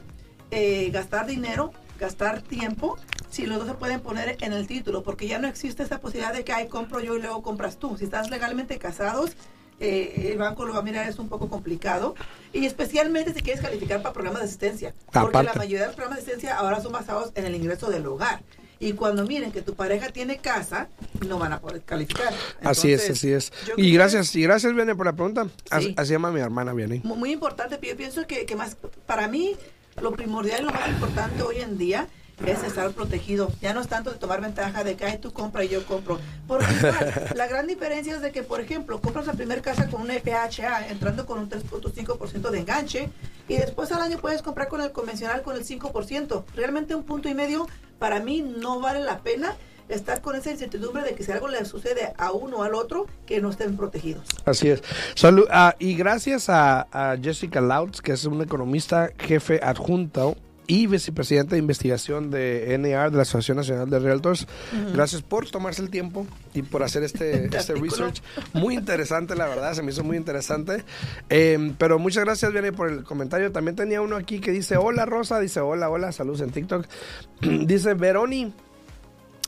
Eh, 0.52 0.90
gastar 0.92 1.28
dinero 1.28 1.72
gastar 2.02 2.42
tiempo 2.42 2.98
si 3.30 3.46
los 3.46 3.60
dos 3.60 3.68
se 3.70 3.74
pueden 3.76 4.02
poner 4.02 4.36
en 4.42 4.52
el 4.52 4.68
título, 4.68 5.04
porque 5.04 5.28
ya 5.28 5.40
no 5.40 5.48
existe 5.48 5.84
esa 5.84 6.02
posibilidad 6.02 6.34
de 6.34 6.44
que, 6.44 6.52
ay, 6.52 6.68
compro 6.68 7.00
yo 7.00 7.16
y 7.16 7.22
luego 7.22 7.42
compras 7.42 7.78
tú. 7.78 7.96
Si 7.98 8.04
estás 8.04 8.30
legalmente 8.30 8.78
casados, 8.78 9.38
eh, 9.80 10.32
el 10.34 10.38
banco 10.38 10.66
lo 10.66 10.74
va 10.74 10.80
a 10.80 10.82
mirar, 10.82 11.08
es 11.08 11.18
un 11.18 11.30
poco 11.30 11.48
complicado. 11.48 12.16
Y 12.52 12.66
especialmente 12.66 13.34
si 13.34 13.42
quieres 13.42 13.62
calificar 13.62 14.02
para 14.02 14.12
programas 14.12 14.42
de 14.42 14.48
asistencia, 14.48 14.94
porque 15.14 15.44
la 15.44 15.54
mayoría 15.54 15.82
de 15.82 15.86
los 15.88 15.96
programas 15.96 16.18
de 16.18 16.24
asistencia 16.24 16.58
ahora 16.58 16.82
son 16.82 16.92
basados 16.92 17.32
en 17.36 17.46
el 17.46 17.56
ingreso 17.56 17.90
del 17.90 18.06
hogar. 18.06 18.42
Y 18.82 18.94
cuando 18.94 19.26
miren 19.28 19.52
que 19.52 19.62
tu 19.62 19.76
pareja 19.76 20.10
tiene 20.10 20.40
casa, 20.40 20.90
no 21.28 21.38
van 21.38 21.54
a 21.54 21.60
poder 21.60 21.84
calificar. 21.84 22.34
así 22.64 22.92
es, 22.92 23.12
así 23.12 23.32
es. 23.32 23.54
Y 23.78 23.94
gracias, 23.94 24.36
y 24.36 24.42
gracias, 24.42 24.74
Viene, 24.74 24.96
por 24.96 25.06
la 25.06 25.14
pregunta. 25.14 25.48
Así, 25.70 25.96
llama 26.06 26.32
mi 26.32 26.40
hermana, 26.40 26.74
Viene. 26.74 27.00
Muy, 27.04 27.32
importante, 27.32 27.78
pero 27.80 27.94
yo 27.94 27.98
pienso 27.98 28.26
que, 28.26 28.48
que 28.48 28.56
más, 28.56 28.76
para 29.06 29.28
mí, 29.28 29.56
lo 30.02 30.12
primordial 30.14 30.62
y 30.62 30.66
lo 30.66 30.72
más 30.72 30.90
importante 30.90 31.44
hoy 31.44 31.58
en 31.58 31.78
día 31.78 32.08
es 32.46 32.64
estar 32.64 32.92
protegido. 32.92 33.52
Ya 33.62 33.74
no 33.74 33.82
es 33.82 33.88
tanto 33.88 34.12
de 34.12 34.18
tomar 34.18 34.42
ventaja 34.42 34.84
de 34.84 34.96
que 34.96 35.06
Ay, 35.06 35.18
tú 35.18 35.32
compras 35.32 35.66
y 35.66 35.70
yo 35.70 35.86
compro. 35.86 36.20
Porque 36.48 36.66
la 37.36 37.48
gran 37.48 37.68
diferencia 37.68 38.16
es 38.16 38.22
de 38.22 38.32
que, 38.32 38.44
por 38.44 38.62
ejemplo, 38.62 39.00
compras 39.02 39.28
la 39.28 39.34
primera 39.34 39.62
casa 39.62 39.88
con 39.90 40.02
un 40.02 40.10
FHA 40.10 40.90
entrando 40.90 41.26
con 41.26 41.40
un 41.40 41.50
3.5% 41.50 42.50
de 42.50 42.60
enganche 42.60 43.10
y 43.48 43.58
después 43.58 43.92
al 43.92 44.02
año 44.02 44.18
puedes 44.18 44.42
comprar 44.42 44.68
con 44.68 44.82
el 44.82 44.92
convencional 44.92 45.42
con 45.42 45.56
el 45.56 45.66
5%. 45.66 46.44
Realmente 46.56 46.96
un 46.96 47.04
punto 47.04 47.30
y 47.30 47.34
medio 47.34 47.68
para 48.00 48.20
mí 48.20 48.42
no 48.42 48.80
vale 48.80 49.02
la 49.02 49.20
pena 49.20 49.56
estar 49.90 50.22
con 50.22 50.36
esa 50.36 50.52
incertidumbre 50.52 51.04
de 51.04 51.14
que 51.14 51.24
si 51.24 51.32
algo 51.32 51.48
le 51.48 51.64
sucede 51.66 52.14
a 52.18 52.32
uno 52.32 52.58
o 52.58 52.64
al 52.64 52.76
otro, 52.76 53.08
que 53.26 53.42
no 53.42 53.50
estén 53.50 53.78
protegidos. 53.78 54.26
Así 54.46 54.70
es. 54.70 54.82
Salud, 55.16 55.46
ah, 55.52 55.76
y 55.80 55.96
gracias 55.96 56.50
a, 56.50 56.88
Jessica 57.22 57.62
Lauts, 57.62 58.02
que 58.02 58.14
es 58.14 58.26
una 58.26 58.44
economista 58.44 59.12
jefe 59.18 59.60
adjunto 59.62 60.38
y 60.68 60.88
vicepresidenta 60.88 61.56
de 61.56 61.60
investigación 61.60 62.32
de 62.32 62.78
NAR, 62.80 63.12
de 63.12 63.18
la 63.18 63.24
Asociación 63.24 63.58
Nacional 63.58 63.90
de 63.90 64.00
Realtors. 64.00 64.48
Gracias 64.94 65.22
por 65.22 65.50
tomarse 65.50 65.82
el 65.82 65.90
tiempo 65.90 66.26
y 66.54 66.62
por 66.62 66.84
hacer 66.84 67.04
este, 67.04 67.46
este 67.58 67.76
research. 67.76 68.22
Muy 68.54 68.76
interesante, 68.76 69.36
la 69.36 69.48
verdad, 69.48 69.74
se 69.74 69.84
me 69.84 69.92
hizo 69.92 70.04
muy 70.04 70.18
interesante. 70.18 70.84
Em, 71.30 71.74
pero 71.78 72.00
muchas 72.00 72.24
gracias, 72.24 72.52
Viene, 72.54 72.72
por 72.72 72.90
el 72.90 73.04
comentario. 73.04 73.52
También 73.52 73.76
tenía 73.76 74.02
uno 74.02 74.16
aquí 74.16 74.40
que 74.40 74.52
dice, 74.52 74.78
hola 74.78 75.06
Rosa, 75.06 75.40
dice, 75.40 75.60
hola, 75.60 75.90
hola, 75.90 76.12
saludos 76.12 76.42
en 76.42 76.52
TikTok. 76.52 76.86
dice, 77.42 77.94
Veroni, 77.94 78.54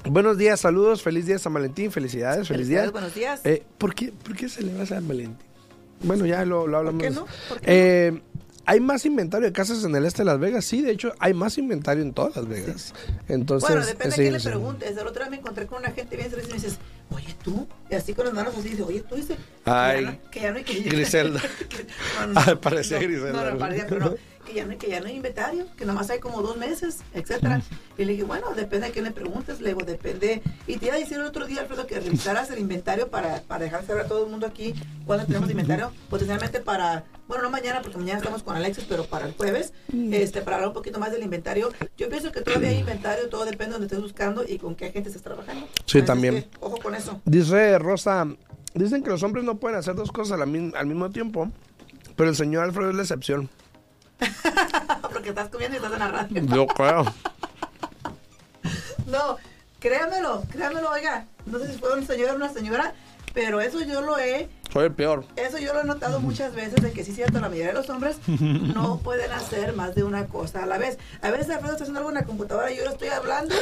Buenos 0.05 0.37
días, 0.37 0.59
saludos, 0.59 1.01
feliz 1.01 1.25
día 1.27 1.39
San 1.39 1.53
Valentín, 1.53 1.89
felicidades, 1.89 2.47
feliz 2.49 2.67
día. 2.67 2.89
Buenos 2.91 3.15
días. 3.15 3.39
Eh, 3.45 3.63
¿por, 3.77 3.95
qué, 3.95 4.11
¿Por 4.11 4.35
qué 4.35 4.49
celebra 4.49 4.85
San 4.85 5.07
Valentín? 5.07 5.37
Bueno, 6.01 6.25
ya 6.25 6.43
lo, 6.43 6.67
lo 6.67 6.77
hablamos. 6.77 7.01
¿Por 7.01 7.09
qué 7.09 7.15
no? 7.15 7.25
eh, 7.61 8.21
¿Hay 8.65 8.79
más 8.79 9.05
inventario 9.05 9.47
de 9.47 9.53
casas 9.53 9.83
en 9.83 9.95
el 9.95 10.05
este 10.05 10.21
de 10.21 10.25
Las 10.25 10.39
Vegas? 10.39 10.63
Sí, 10.65 10.81
de 10.81 10.91
hecho, 10.91 11.13
hay 11.19 11.33
más 11.33 11.57
inventario 11.57 12.01
en 12.01 12.13
todas 12.13 12.35
Las 12.35 12.47
Vegas. 12.47 12.93
Entonces, 13.27 13.69
bueno, 13.69 13.85
depende 13.85 14.15
de 14.15 14.21
quién 14.21 14.33
le 14.33 14.39
preguntes. 14.39 14.97
El 14.97 15.07
otro 15.07 15.23
día 15.23 15.29
me 15.31 15.37
encontré 15.37 15.65
con 15.67 15.79
una 15.79 15.91
gente 15.91 16.15
bien 16.15 16.31
y 16.31 16.47
me 16.47 16.53
dices, 16.53 16.77
oye, 17.11 17.35
tú. 17.43 17.67
Y 17.89 17.95
así 17.95 18.13
con 18.13 18.25
las 18.25 18.33
manos 18.33 18.55
así, 18.57 18.69
dice, 18.69 18.83
oye, 18.83 19.01
tú 19.01 19.15
dices. 19.15 19.37
Ay, 19.65 20.19
que 20.31 20.41
ya 20.41 20.51
no, 20.51 20.57
hay 20.57 20.63
que 20.63 20.79
Griselda. 20.81 21.41
no, 22.27 22.45
no, 22.45 22.61
parecía 22.61 22.99
Griselda. 22.99 23.43
No, 23.43 23.51
no, 23.51 23.57
parecía, 23.57 23.85
pero 23.87 23.99
no 24.05 24.15
que 24.43 24.53
ya 24.53 24.65
no, 24.65 24.77
que 24.77 24.89
ya 24.89 24.99
no 24.99 25.07
hay 25.07 25.15
inventario, 25.15 25.67
que 25.77 25.85
nomás 25.85 26.09
hay 26.09 26.19
como 26.19 26.41
dos 26.41 26.57
meses, 26.57 26.99
etcétera. 27.13 27.61
Y 27.97 28.05
le 28.05 28.13
dije, 28.13 28.23
bueno, 28.23 28.47
depende 28.55 28.87
de 28.87 28.93
quién 28.93 29.05
le 29.05 29.11
preguntes, 29.11 29.61
le 29.61 29.69
digo, 29.69 29.81
depende. 29.85 30.41
Y 30.67 30.77
te 30.77 30.87
iba 30.87 30.95
a 30.95 30.99
decir 30.99 31.17
el 31.17 31.25
otro 31.25 31.45
día, 31.45 31.61
Alfredo, 31.61 31.87
que 31.87 31.99
revisaras 31.99 32.49
el 32.51 32.59
inventario 32.59 33.09
para, 33.09 33.41
para 33.41 33.65
dejar 33.65 33.85
saber 33.85 34.05
a 34.05 34.07
todo 34.07 34.25
el 34.25 34.31
mundo 34.31 34.47
aquí 34.47 34.73
cuándo 35.05 35.25
tenemos 35.25 35.49
inventario, 35.49 35.91
potencialmente 36.09 36.59
para, 36.59 37.03
bueno, 37.27 37.43
no 37.43 37.49
mañana, 37.49 37.81
porque 37.81 37.97
mañana 37.97 38.19
estamos 38.19 38.43
con 38.43 38.55
Alexis, 38.55 38.85
pero 38.87 39.05
para 39.05 39.25
el 39.27 39.33
jueves, 39.33 39.73
este, 40.11 40.41
para 40.41 40.57
hablar 40.57 40.69
un 40.69 40.73
poquito 40.73 40.99
más 40.99 41.11
del 41.11 41.23
inventario. 41.23 41.71
Yo 41.97 42.09
pienso 42.09 42.31
que 42.31 42.41
todavía 42.41 42.69
hay 42.69 42.79
inventario, 42.79 43.29
todo 43.29 43.45
depende 43.45 43.65
de 43.65 43.71
donde 43.73 43.85
estés 43.87 44.01
buscando 44.01 44.43
y 44.47 44.57
con 44.57 44.75
qué 44.75 44.91
gente 44.91 45.09
estés 45.09 45.23
trabajando. 45.23 45.67
Sí, 45.85 45.99
Así 45.99 46.05
también. 46.07 46.43
que, 46.43 46.49
ojo 46.59 46.77
con 46.77 46.95
eso. 46.95 47.21
Dice 47.25 47.77
Rosa, 47.79 48.27
dicen 48.73 49.03
que 49.03 49.09
los 49.09 49.23
hombres 49.23 49.45
no 49.45 49.57
pueden 49.57 49.77
hacer 49.77 49.95
dos 49.95 50.11
cosas 50.11 50.39
al 50.39 50.47
mismo 50.47 51.09
tiempo, 51.11 51.49
pero 52.15 52.29
el 52.29 52.35
señor 52.35 52.63
Alfredo 52.63 52.89
es 52.89 52.95
la 52.95 53.01
excepción. 53.03 53.49
porque 55.13 55.29
estás 55.29 55.49
comiendo 55.49 55.75
y 55.77 55.77
estás 55.77 55.93
en 55.93 55.99
la 55.99 56.07
radio. 56.09 56.41
Yo 56.43 56.67
creo. 56.67 57.05
No, 59.07 59.37
créamelo, 59.79 60.43
créamelo, 60.49 60.89
oiga. 60.91 61.25
No 61.45 61.59
sé 61.59 61.71
si 61.73 61.77
fue 61.79 61.93
un 61.93 62.05
señor 62.05 62.31
o 62.31 62.35
una 62.35 62.49
señora, 62.49 62.93
pero 63.33 63.61
eso 63.61 63.81
yo 63.81 64.01
lo 64.01 64.17
he, 64.17 64.49
Soy 64.71 64.85
el 64.85 64.93
peor. 64.93 65.25
eso 65.35 65.57
yo 65.57 65.73
lo 65.73 65.81
he 65.81 65.83
notado 65.83 66.19
muchas 66.19 66.55
veces 66.55 66.81
de 66.81 66.91
que 66.91 67.03
sí 67.03 67.11
es 67.11 67.17
cierto, 67.17 67.39
la 67.39 67.49
mayoría 67.49 67.67
de 67.67 67.73
los 67.73 67.89
hombres 67.89 68.17
no 68.27 68.97
pueden 68.99 69.31
hacer 69.31 69.73
más 69.73 69.93
de 69.95 70.03
una 70.03 70.27
cosa 70.27 70.63
a 70.63 70.65
la 70.65 70.77
vez. 70.77 70.97
A 71.21 71.31
veces 71.31 71.49
Alfredo 71.49 71.73
está 71.73 71.83
haciendo 71.83 71.99
algo 71.99 72.09
en 72.11 72.15
la 72.15 72.23
computadora 72.23 72.71
y 72.71 72.77
yo 72.77 72.85
lo 72.85 72.91
estoy 72.91 73.09
hablando 73.09 73.55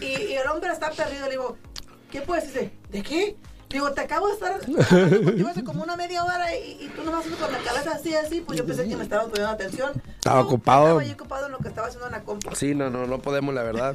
y, 0.00 0.06
y 0.06 0.32
el 0.34 0.46
hombre 0.48 0.70
está 0.72 0.90
perdido. 0.90 1.26
Le 1.26 1.32
digo, 1.32 1.56
¿qué 2.10 2.22
puedes 2.22 2.52
decir? 2.52 2.72
¿De 2.90 3.02
qué? 3.02 3.36
Digo, 3.70 3.92
te 3.92 4.00
acabo 4.00 4.28
de 4.28 4.32
estar 4.34 4.58
contigo 4.60 5.48
hace 5.50 5.62
como 5.62 5.82
una 5.82 5.94
media 5.94 6.24
hora 6.24 6.56
y, 6.56 6.78
y 6.84 6.88
tú 6.96 7.02
nomás 7.04 7.20
haciendo 7.20 7.44
con 7.44 7.52
la 7.52 7.58
cabeza 7.58 7.92
así, 7.92 8.14
así, 8.14 8.40
pues 8.40 8.58
yo 8.58 8.64
pensé 8.64 8.88
que 8.88 8.96
me 8.96 9.02
estabas 9.02 9.26
poniendo 9.26 9.50
atención. 9.50 9.92
Estaba 10.16 10.40
No, 10.40 10.46
ocupado. 10.46 11.00
Estaba 11.00 11.14
ocupado 11.14 11.46
en 11.46 11.52
lo 11.52 11.58
que 11.58 11.68
estaba 11.68 11.86
haciendo 11.88 12.06
en 12.06 12.12
la 12.12 12.22
compu. 12.22 12.54
Sí, 12.56 12.74
no, 12.74 12.88
no, 12.88 13.06
no 13.06 13.18
podemos, 13.20 13.54
la 13.54 13.62
verdad. 13.62 13.94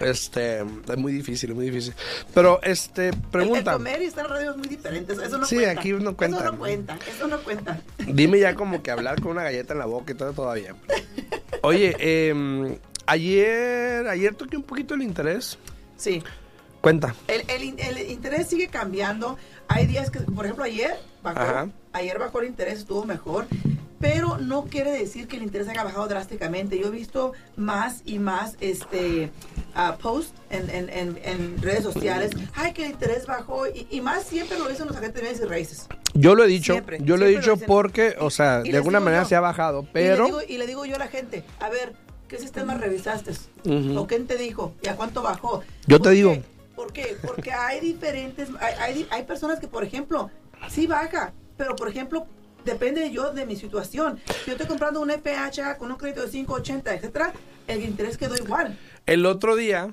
Este, 0.00 0.60
es 0.60 0.96
muy 0.98 1.12
difícil, 1.12 1.50
es 1.50 1.56
muy 1.56 1.66
difícil. 1.70 1.94
Pero, 2.34 2.60
este, 2.62 3.08
El, 3.08 3.14
el 3.14 3.20
pregunta. 3.22 3.72
comer 3.72 4.02
y 4.02 4.04
estar 4.06 4.26
en 4.26 4.30
radio 4.30 4.50
es 4.50 4.56
muy 4.58 4.68
diferente. 4.68 5.12
Eso 5.14 5.38
no 5.38 5.46
Sí, 5.46 5.56
cuenta. 5.56 5.80
aquí 5.80 5.92
no 5.92 6.16
cuenta. 6.16 6.36
Eso 6.38 6.52
no 6.52 6.58
cuenta. 6.58 6.98
Eso 7.08 7.26
no 7.28 7.38
cuenta. 7.40 7.80
Dime 8.06 8.38
ya 8.40 8.54
como 8.54 8.82
que 8.82 8.90
hablar 8.90 9.20
con 9.22 9.32
una 9.32 9.42
galleta 9.42 9.72
en 9.72 9.78
la 9.78 9.86
boca 9.86 10.12
y 10.12 10.16
todo 10.16 10.32
todavía. 10.34 10.74
Oye, 11.62 11.96
eh, 11.98 12.78
ayer, 13.06 14.06
ayer 14.06 14.34
toqué 14.34 14.56
un 14.56 14.62
poquito 14.64 14.94
el 14.94 15.02
interés. 15.02 15.58
Sí. 15.96 16.22
Cuenta. 16.82 17.14
El, 17.28 17.44
el, 17.48 17.78
el 17.80 18.10
interés 18.10 18.48
sigue 18.48 18.68
cambiando. 18.68 19.38
Hay 19.68 19.86
días 19.86 20.10
que, 20.10 20.18
por 20.20 20.44
ejemplo, 20.44 20.64
ayer 20.64 20.98
bajó. 21.22 21.38
Ajá. 21.40 21.68
Ayer 21.92 22.18
bajó 22.18 22.40
el 22.40 22.48
interés, 22.48 22.80
estuvo 22.80 23.04
mejor. 23.04 23.46
Pero 24.00 24.36
no 24.38 24.64
quiere 24.64 24.90
decir 24.90 25.28
que 25.28 25.36
el 25.36 25.44
interés 25.44 25.68
haya 25.68 25.84
bajado 25.84 26.08
drásticamente. 26.08 26.76
Yo 26.76 26.88
he 26.88 26.90
visto 26.90 27.34
más 27.54 28.02
y 28.04 28.18
más 28.18 28.56
este 28.60 29.30
ah, 29.76 29.96
posts 30.02 30.32
en, 30.50 30.68
en, 30.70 30.90
en, 30.90 31.18
en 31.22 31.62
redes 31.62 31.84
sociales. 31.84 32.32
Ay, 32.54 32.72
que 32.72 32.84
el 32.84 32.90
interés 32.90 33.26
bajó. 33.26 33.68
Y, 33.68 33.86
y 33.92 34.00
más 34.00 34.24
siempre 34.24 34.58
lo 34.58 34.68
dicen 34.68 34.88
los 34.88 34.96
agentes 34.96 35.14
de 35.14 35.20
bienes 35.22 35.40
y 35.40 35.44
raíces. 35.44 35.86
Yo 36.14 36.34
lo 36.34 36.42
he 36.42 36.48
dicho, 36.48 36.72
Siempre, 36.72 36.98
yo 37.00 37.16
lo 37.16 37.26
he 37.26 37.28
dicho 37.28 37.54
lo 37.54 37.58
porque, 37.58 38.16
o 38.18 38.28
sea, 38.30 38.62
Y 38.64 38.72
de 38.72 38.76
alguna 38.78 38.98
manera 38.98 39.22
yo. 39.22 39.28
se 39.28 39.36
ha 39.36 39.40
bajado, 39.40 39.82
Y 39.82 39.88
pero 39.92 40.24
le, 40.24 40.30
digo, 40.30 40.40
y 40.48 40.58
le 40.58 40.66
digo 40.66 40.84
yo 40.84 40.96
a 40.96 40.98
la 40.98 41.08
gente, 41.08 41.44
a 41.60 41.70
ver, 41.70 41.94
¿qué 42.28 42.38
sistema 42.38 42.74
revisaste? 42.74 43.30
¿O 43.96 44.06
quién 44.08 44.26
te 44.26 44.36
dijo? 44.36 44.74
¿Y 44.82 44.88
a 44.88 44.96
cuánto 44.96 45.22
bajó? 45.22 45.62
Yo 45.86 45.98
te 45.98 46.04
¿Por 46.04 46.12
digo. 46.12 46.36
¿Por 46.82 46.92
qué? 46.92 47.16
Porque 47.24 47.52
hay 47.52 47.78
diferentes, 47.78 48.48
hay, 48.58 48.74
hay, 48.80 49.06
hay 49.08 49.22
personas 49.22 49.60
que, 49.60 49.68
por 49.68 49.84
ejemplo, 49.84 50.32
sí 50.68 50.88
baja, 50.88 51.32
pero 51.56 51.76
por 51.76 51.88
ejemplo, 51.88 52.26
depende 52.64 53.08
yo 53.12 53.32
de 53.32 53.46
mi 53.46 53.54
situación. 53.54 54.18
Si 54.26 54.46
yo 54.46 54.52
estoy 54.54 54.66
comprando 54.66 55.00
un 55.00 55.08
FHA 55.08 55.78
con 55.78 55.92
un 55.92 55.96
crédito 55.96 56.22
de 56.22 56.30
580, 56.30 56.94
etcétera, 56.94 57.32
el 57.68 57.84
interés 57.84 58.18
quedó 58.18 58.34
igual. 58.34 58.76
el 59.06 59.26
otro 59.26 59.54
día, 59.54 59.92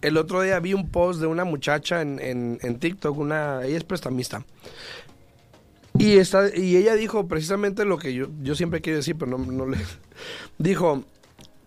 el 0.00 0.16
otro 0.16 0.42
día 0.42 0.60
vi 0.60 0.74
un 0.74 0.88
post 0.88 1.20
de 1.20 1.26
una 1.26 1.44
muchacha 1.44 2.02
en, 2.02 2.20
en, 2.20 2.60
en 2.62 2.78
TikTok, 2.78 3.18
una, 3.18 3.64
ella 3.64 3.76
es 3.76 3.82
prestamista. 3.82 4.44
Y, 5.98 6.18
está, 6.18 6.56
y 6.56 6.76
ella 6.76 6.94
dijo 6.94 7.26
precisamente 7.26 7.84
lo 7.84 7.98
que 7.98 8.14
yo, 8.14 8.28
yo 8.42 8.54
siempre 8.54 8.80
quiero 8.80 8.98
decir, 8.98 9.16
pero 9.18 9.36
no, 9.36 9.38
no 9.38 9.66
le... 9.66 9.78
Dijo, 10.58 11.02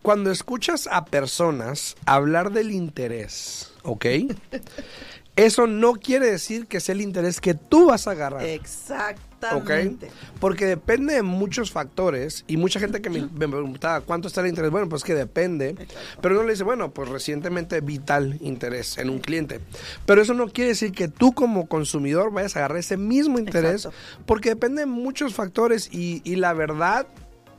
cuando 0.01 0.31
escuchas 0.31 0.87
a 0.91 1.05
personas 1.05 1.95
hablar 2.05 2.51
del 2.51 2.71
interés, 2.71 3.71
¿ok? 3.83 4.05
Eso 5.37 5.65
no 5.65 5.93
quiere 5.93 6.29
decir 6.29 6.67
que 6.67 6.81
sea 6.81 6.93
el 6.93 7.01
interés 7.01 7.39
que 7.39 7.53
tú 7.53 7.87
vas 7.87 8.05
a 8.05 8.11
agarrar. 8.11 8.43
¿Ok? 8.43 8.49
Exactamente. 8.49 10.11
Porque 10.41 10.65
depende 10.65 11.13
de 11.13 11.21
muchos 11.23 11.71
factores 11.71 12.43
y 12.47 12.57
mucha 12.57 12.81
gente 12.81 13.01
que 13.01 13.09
me, 13.09 13.21
me 13.21 13.47
preguntaba 13.47 14.01
cuánto 14.01 14.27
está 14.27 14.41
el 14.41 14.47
interés. 14.47 14.71
Bueno, 14.71 14.89
pues 14.89 15.05
que 15.05 15.15
depende. 15.15 15.75
Pero 16.21 16.35
uno 16.35 16.43
le 16.43 16.51
dice, 16.51 16.65
bueno, 16.65 16.91
pues 16.91 17.07
recientemente 17.07 17.79
vi 17.79 17.97
tal 17.97 18.37
interés 18.41 18.97
en 18.97 19.09
un 19.09 19.19
cliente. 19.19 19.61
Pero 20.05 20.21
eso 20.21 20.33
no 20.33 20.49
quiere 20.49 20.71
decir 20.71 20.91
que 20.91 21.07
tú 21.07 21.31
como 21.31 21.65
consumidor 21.67 22.31
vayas 22.33 22.57
a 22.57 22.59
agarrar 22.59 22.79
ese 22.79 22.97
mismo 22.97 23.39
interés 23.39 23.85
Exacto. 23.85 23.97
porque 24.25 24.49
depende 24.49 24.81
de 24.81 24.87
muchos 24.87 25.33
factores 25.33 25.89
y, 25.93 26.21
y 26.25 26.35
la 26.35 26.51
verdad 26.51 27.07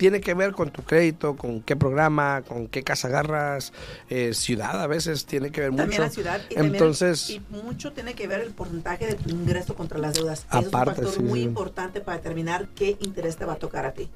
tiene 0.03 0.21
que 0.21 0.35
ver 0.35 0.51
con 0.51 0.71
tu 0.71 0.83
crédito, 0.83 1.37
con 1.37 1.61
qué 1.63 1.77
programa, 1.77 2.43
con 2.43 2.67
qué 2.67 2.83
casa 2.83 3.07
agarras, 3.07 3.73
eh, 4.11 4.35
ciudad 4.35 4.83
a 4.83 4.89
veces 4.89 5.27
tiene 5.27 5.53
que 5.53 5.61
ver 5.61 5.71
También 5.71 5.91
mucho. 5.91 6.03
la 6.03 6.11
ciudad 6.11 6.41
y 6.51 6.55
también 6.57 6.75
Entonces, 6.75 7.31
el- 7.31 7.37
y 7.37 7.41
mucho 7.63 7.93
tiene 7.93 8.15
que 8.15 8.27
ver 8.27 8.41
el 8.41 8.51
porcentaje 8.51 9.07
de 9.07 9.15
tu 9.15 9.31
ingreso 9.31 9.77
contra 9.77 10.01
las 10.01 10.15
deudas. 10.15 10.45
Aparte, 10.49 10.67
es 10.67 10.75
un 10.75 10.85
factor 10.87 11.15
sí, 11.15 11.23
muy 11.23 11.39
sí. 11.39 11.45
importante 11.45 12.01
para 12.01 12.17
determinar 12.17 12.67
qué 12.75 12.97
interés 12.99 13.37
te 13.37 13.45
va 13.45 13.53
a 13.53 13.57
tocar 13.61 13.87
a 13.87 13.93
ti. 13.93 14.11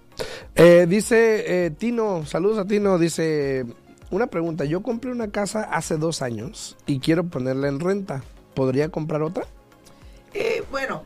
Eh, 0.57 0.87
dice 0.89 1.67
eh, 1.67 1.71
Tino, 1.71 2.27
saludos 2.27 2.59
a 2.59 2.65
Tino, 2.65 2.99
dice, 2.99 3.65
una 4.11 4.27
pregunta, 4.27 4.65
yo 4.65 4.83
compré 4.83 5.13
una 5.13 5.29
casa 5.31 5.63
hace 5.71 5.99
dos 5.99 6.21
años 6.21 6.77
y 6.87 6.99
quiero 6.99 7.23
ponerla 7.29 7.69
en 7.69 7.79
renta, 7.79 8.25
¿podría 8.55 8.89
comprar 8.89 9.23
otra? 9.23 9.45
Eh, 10.35 10.65
bueno, 10.73 11.05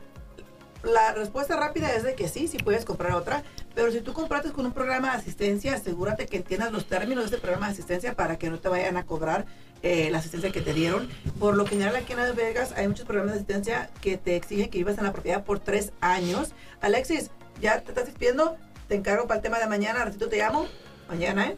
la 0.82 1.12
respuesta 1.12 1.54
rápida 1.56 1.94
es 1.94 2.02
de 2.02 2.14
que 2.14 2.28
sí, 2.28 2.48
sí 2.48 2.56
puedes 2.56 2.86
comprar 2.86 3.12
otra, 3.12 3.42
pero 3.80 3.92
si 3.92 4.02
tú 4.02 4.12
compraste 4.12 4.52
con 4.52 4.66
un 4.66 4.72
programa 4.74 5.12
de 5.12 5.16
asistencia, 5.16 5.72
asegúrate 5.74 6.26
que 6.26 6.36
entiendas 6.36 6.70
los 6.70 6.84
términos 6.84 7.24
de 7.24 7.28
ese 7.30 7.38
programa 7.40 7.68
de 7.68 7.72
asistencia 7.72 8.12
para 8.12 8.38
que 8.38 8.50
no 8.50 8.58
te 8.58 8.68
vayan 8.68 8.98
a 8.98 9.06
cobrar 9.06 9.46
eh, 9.82 10.10
la 10.10 10.18
asistencia 10.18 10.52
que 10.52 10.60
te 10.60 10.74
dieron. 10.74 11.08
Por 11.38 11.56
lo 11.56 11.64
general 11.64 11.96
aquí 11.96 12.12
en 12.12 12.18
Las 12.18 12.36
Vegas 12.36 12.74
hay 12.76 12.88
muchos 12.88 13.06
programas 13.06 13.32
de 13.32 13.38
asistencia 13.38 13.88
que 14.02 14.18
te 14.18 14.36
exigen 14.36 14.68
que 14.68 14.76
vivas 14.76 14.98
en 14.98 15.04
la 15.04 15.14
propiedad 15.14 15.44
por 15.44 15.60
tres 15.60 15.92
años. 16.02 16.50
Alexis, 16.82 17.30
¿ya 17.62 17.80
te 17.80 17.88
estás 17.92 18.04
despidiendo? 18.04 18.58
Te 18.86 18.96
encargo 18.96 19.26
para 19.26 19.38
el 19.38 19.42
tema 19.42 19.58
de 19.58 19.66
mañana, 19.66 20.04
ratito 20.04 20.28
te 20.28 20.36
llamo. 20.36 20.66
Mañana, 21.08 21.46
¿eh? 21.48 21.56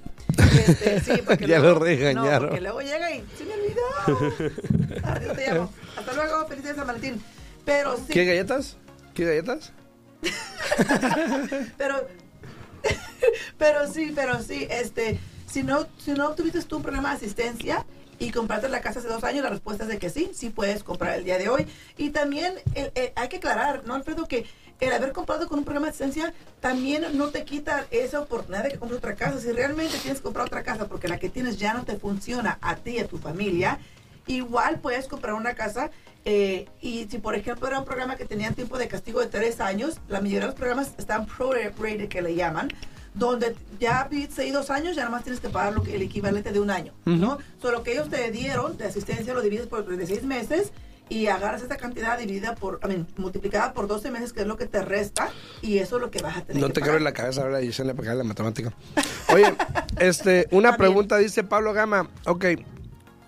Este, 0.65 1.01
sí, 1.01 1.23
porque 1.27 1.49
Ya 1.49 1.59
luego- 1.59 1.81
lo 1.81 1.85
regañaron. 1.85 2.33
No, 2.45 2.49
porque 2.51 2.61
luego 2.61 2.81
llega 2.83 3.11
y 3.11 3.25
se 3.37 3.45
me 3.45 3.55
olvidó. 3.55 5.01
Ratito 5.03 5.33
te 5.33 5.47
llamo. 5.49 5.73
Hasta 5.97 6.13
luego, 6.13 6.47
feliz 6.47 6.63
día 6.63 6.73
de 6.73 6.79
San 6.79 6.87
Valentín. 6.87 7.21
Pero 7.65 7.97
sí. 7.97 8.05
¿Qué 8.13 8.25
galletas? 8.27 8.77
¿Qué 9.13 9.25
galletas? 9.25 9.73
pero 11.77 12.07
pero 13.59 13.93
sí, 13.93 14.13
pero 14.15 14.43
sí, 14.43 14.67
este, 14.71 15.19
si 15.47 15.63
no, 15.63 15.87
si 15.99 16.13
no 16.13 16.31
tuviste 16.35 16.63
tú 16.63 16.77
un 16.77 16.83
programa 16.83 17.11
de 17.11 17.17
asistencia 17.17 17.85
y 18.19 18.31
compraste 18.31 18.69
la 18.69 18.81
casa 18.81 19.01
hace 19.01 19.09
dos 19.09 19.25
años, 19.25 19.43
la 19.43 19.51
respuesta 19.51 19.85
es 19.85 19.89
de 19.89 19.99
que 19.99 20.11
sí, 20.11 20.31
sí 20.35 20.51
puedes 20.51 20.85
comprar 20.85 21.19
el 21.19 21.25
día 21.25 21.39
de 21.39 21.49
hoy. 21.49 21.67
Y 21.97 22.11
también 22.11 22.55
eh, 22.75 22.93
eh, 22.95 23.13
hay 23.17 23.29
que 23.29 23.37
aclarar, 23.37 23.83
¿no, 23.85 23.95
Alfredo? 23.95 24.27
Que 24.27 24.47
el 24.81 24.93
haber 24.93 25.13
comprado 25.13 25.49
con 25.49 25.61
un 25.61 25.65
programa 25.65 25.87
de 25.87 25.91
asistencia 25.91 26.35
también 26.61 27.07
no 27.17 27.29
te 27.29 27.45
quita 27.45 27.87
esa 27.91 28.21
oportunidad 28.21 28.65
de 28.65 28.71
que 28.71 28.79
compres 28.79 28.99
otra 28.99 29.15
casa. 29.15 29.41
Si 29.41 29.51
realmente 29.53 29.97
tienes 29.99 30.19
que 30.19 30.25
comprar 30.25 30.47
otra 30.47 30.63
casa 30.63 30.87
porque 30.87 31.09
la 31.09 31.19
que 31.19 31.29
tienes 31.29 31.57
ya 31.57 31.75
no 31.75 31.85
te 31.85 31.99
funciona 31.99 32.59
a 32.61 32.77
ti 32.77 32.93
y 32.93 32.99
a 32.99 33.09
tu 33.09 33.19
familia, 33.19 33.79
igual 34.27 34.81
puedes 34.81 35.07
comprar 35.09 35.35
una 35.35 35.55
casa 35.55 35.91
eh, 36.25 36.67
y 36.81 37.07
si 37.11 37.19
por 37.19 37.35
ejemplo 37.35 37.67
era 37.67 37.79
un 37.79 37.85
programa 37.85 38.17
que 38.17 38.25
tenía 38.25 38.51
tiempo 38.53 38.79
de 38.79 38.89
castigo 38.89 39.21
de 39.21 39.27
tres 39.27 39.61
años, 39.61 40.01
la 40.09 40.21
mayoría 40.21 40.41
de 40.41 40.47
los 40.47 40.55
programas 40.55 40.93
están 40.99 41.27
prorated 41.27 42.09
que 42.09 42.23
le 42.23 42.35
llaman, 42.35 42.69
donde 43.15 43.55
ya 43.81 44.07
viviste 44.11 44.51
dos 44.53 44.71
años, 44.71 44.95
ya 44.97 45.03
nada 45.03 45.11
más 45.11 45.25
tienes 45.25 45.41
que 45.41 45.49
pagar 45.49 45.75
lo 45.75 45.83
que, 45.83 45.95
el 45.97 46.03
equivalente 46.03 46.53
de 46.53 46.61
un 46.61 46.71
año, 46.71 46.93
¿no? 47.05 47.39
Solo 47.61 47.79
lo 47.79 47.83
que 47.83 47.93
ellos 47.93 48.09
te 48.09 48.31
dieron 48.31 48.77
de 48.77 48.87
asistencia 48.87 49.35
lo 49.35 49.43
divides 49.43 49.67
por 49.67 49.85
36 49.85 50.23
meses 50.25 50.73
y 51.09 51.27
agarras 51.27 51.61
esta 51.61 51.77
cantidad 51.77 52.19
dividida 52.19 52.55
por, 52.55 52.81
I 52.85 52.89
mean, 52.89 53.07
multiplicada 53.17 53.75
por 53.75 53.87
12 53.87 54.11
meses, 54.11 54.33
que 54.33 54.43
es 54.43 54.47
lo 54.47 54.57
que 54.57 54.67
te 54.67 54.83
resta, 54.83 55.29
y 55.61 55.79
eso 55.79 55.97
es 55.97 56.03
lo 56.03 56.11
que 56.11 56.23
vas 56.23 56.39
a 56.39 56.43
tener 56.43 56.63
No 56.63 56.69
que 56.69 56.75
te 56.75 56.81
quiero 56.81 56.97
en 56.97 57.05
la 57.05 57.13
cabeza 57.13 57.43
ahora 57.43 57.61
le 57.61 57.95
pegar 57.95 58.17
la 58.17 58.25
matemática. 58.25 58.73
Oye, 59.29 59.55
este, 59.99 60.47
una 60.53 60.77
pregunta 60.77 61.19
dice 61.19 61.45
Pablo 61.45 61.75
Gama. 61.75 62.09
Ok, 62.25 62.47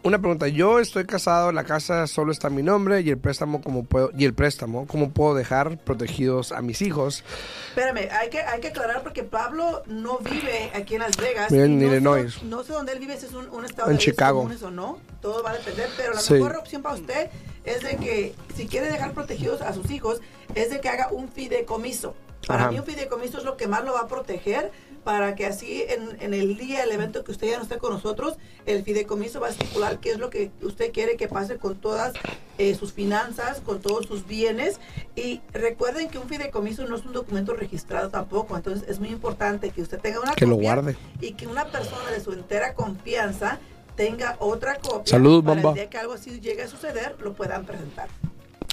una 0.05 0.19
pregunta. 0.19 0.49
Yo 0.49 0.79
estoy 0.81 1.05
casado, 1.07 1.51
la 1.51 1.65
casa 1.65 2.07
solo 2.07 2.31
está 2.31 2.51
mi 2.51 2.63
nombre 2.63 3.01
y 3.01 3.11
el 3.11 3.19
préstamo 3.19 3.61
como 3.63 3.85
puedo 3.85 4.11
y 4.17 4.25
el 4.25 4.35
préstamo 4.35 4.87
cómo 4.87 5.11
puedo 5.11 5.35
dejar 5.35 5.79
protegidos 5.79 6.53
a 6.53 6.61
mis 6.63 6.83
hijos. 6.83 7.25
Espérame, 7.71 8.09
hay 8.13 8.29
que, 8.31 8.41
hay 8.41 8.61
que 8.61 8.69
aclarar 8.69 9.03
porque 9.03 9.23
Pablo 9.25 9.83
no 9.87 10.19
vive 10.19 10.71
aquí 10.75 10.95
en 10.95 11.01
Las 11.01 11.17
Vegas. 11.17 11.51
Vive 11.51 11.65
en 11.65 11.73
y 11.81 11.85
no 11.87 11.91
Illinois. 11.93 12.35
Sé, 12.35 12.45
no 12.45 12.63
sé 12.63 12.73
dónde 12.75 12.93
él 12.93 12.99
vive, 13.01 13.17
si 13.19 13.27
es 13.27 13.33
un, 13.33 13.49
un 13.49 13.65
estado 13.65 13.91
En 13.91 13.97
de 13.97 14.03
Chicago. 14.03 14.39
comunes 14.41 14.63
o 14.63 14.71
no. 14.71 14.99
Todo 15.21 15.43
va 15.43 15.51
a 15.53 15.55
depender, 15.55 15.89
pero 15.97 16.13
la 16.13 16.21
Sí. 16.21 16.35
mejor 16.35 16.57
opción 16.57 16.83
para 16.83 16.95
usted 16.97 17.31
es 17.65 17.83
de 17.83 17.97
que 17.97 18.35
si 18.55 18.67
quiere 18.69 18.89
dejar 18.89 19.13
protegidos 19.13 19.63
a 19.63 19.73
sus 19.73 19.91
hijos, 19.91 20.21
es 20.55 20.71
de 20.71 20.81
que 20.81 20.89
haga 20.91 21.09
un 21.11 21.29
fideicomiso. 21.31 22.15
Para 22.47 22.65
Ajá. 22.65 22.73
mí 22.73 22.79
un 22.79 22.85
fideicomiso 22.85 23.39
es 23.39 23.45
lo 23.45 23.57
que 23.57 23.67
más 23.67 23.85
lo 23.85 23.95
va 23.95 24.01
a 24.01 24.07
proteger 24.07 24.71
para 25.05 25.35
que 25.35 25.47
así 25.47 25.85
en, 25.89 26.21
en 26.21 26.35
el 26.35 26.57
día 26.57 26.81
del 26.81 26.93
evento 26.93 27.23
que 27.25 27.31
usted 27.33 27.49
ya 27.49 27.57
no 27.59 27.63
esté 27.63 27.79
con 27.79 27.93
nosotros, 27.93 28.37
el 28.67 28.83
fideicomiso 28.83 29.39
va 29.39 29.49
a 29.49 29.51
estipular 29.51 30.01
qué 30.01 30.11
es 30.11 30.19
lo 30.19 30.31
que 30.31 30.51
usted 30.63 30.93
quiere 30.93 31.17
que 31.17 31.29
pase 31.29 31.59
con 31.59 31.77
todas 31.77 32.15
eh, 32.59 32.75
sus 32.75 32.93
finanzas, 32.93 33.61
con 33.61 33.81
todos 33.81 34.07
sus 34.07 34.27
bienes. 34.27 34.81
Y 35.15 35.43
recuerden 35.53 36.09
que 36.09 36.19
un 36.19 36.29
fideicomiso 36.29 36.87
no 36.87 36.97
es 36.97 37.05
un 37.05 37.13
documento 37.13 37.55
registrado 37.55 38.09
tampoco, 38.09 38.57
entonces 38.57 38.89
es 38.89 38.99
muy 38.99 39.11
importante 39.11 39.71
que 39.71 39.83
usted 39.83 40.01
tenga 40.01 40.21
una 40.21 40.33
Que 40.33 40.47
lo 40.47 40.57
copia 40.57 40.75
guarde. 40.75 40.97
y 41.21 41.33
que 41.35 41.47
una 41.47 41.67
persona 41.67 42.11
de 42.11 42.21
su 42.21 42.33
entera 42.33 42.75
confianza 42.75 43.59
tenga 43.97 44.37
otra 44.41 44.77
copia 44.77 45.11
Salud, 45.11 45.45
para 45.45 45.61
el 45.61 45.75
día 45.75 45.91
que 45.91 45.99
algo 45.99 46.15
así 46.15 46.41
llegue 46.41 46.63
a 46.63 46.69
suceder, 46.69 47.15
lo 47.21 47.35
puedan 47.35 47.65
presentar. 47.67 48.09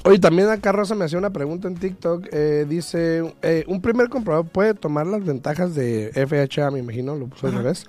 Oye, 0.03 0.17
también 0.17 0.49
acá 0.49 0.71
Rosa 0.71 0.95
me 0.95 1.05
hacía 1.05 1.19
una 1.19 1.29
pregunta 1.29 1.67
en 1.67 1.75
TikTok. 1.75 2.27
eh, 2.31 2.65
dice, 2.67 3.35
eh, 3.43 3.63
un 3.67 3.81
primer 3.81 4.09
comprador 4.09 4.47
puede 4.47 4.73
tomar 4.73 5.05
las 5.05 5.23
ventajas 5.23 5.75
de 5.75 6.11
FHA, 6.15 6.71
me 6.71 6.79
imagino, 6.79 7.15
lo 7.15 7.27
puso 7.27 7.47
al 7.47 7.53
revés, 7.53 7.85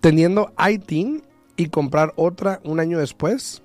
teniendo 0.00 0.52
ITIN 0.58 1.22
y 1.56 1.66
comprar 1.68 2.14
otra 2.16 2.60
un 2.64 2.80
año 2.80 2.98
después. 2.98 3.62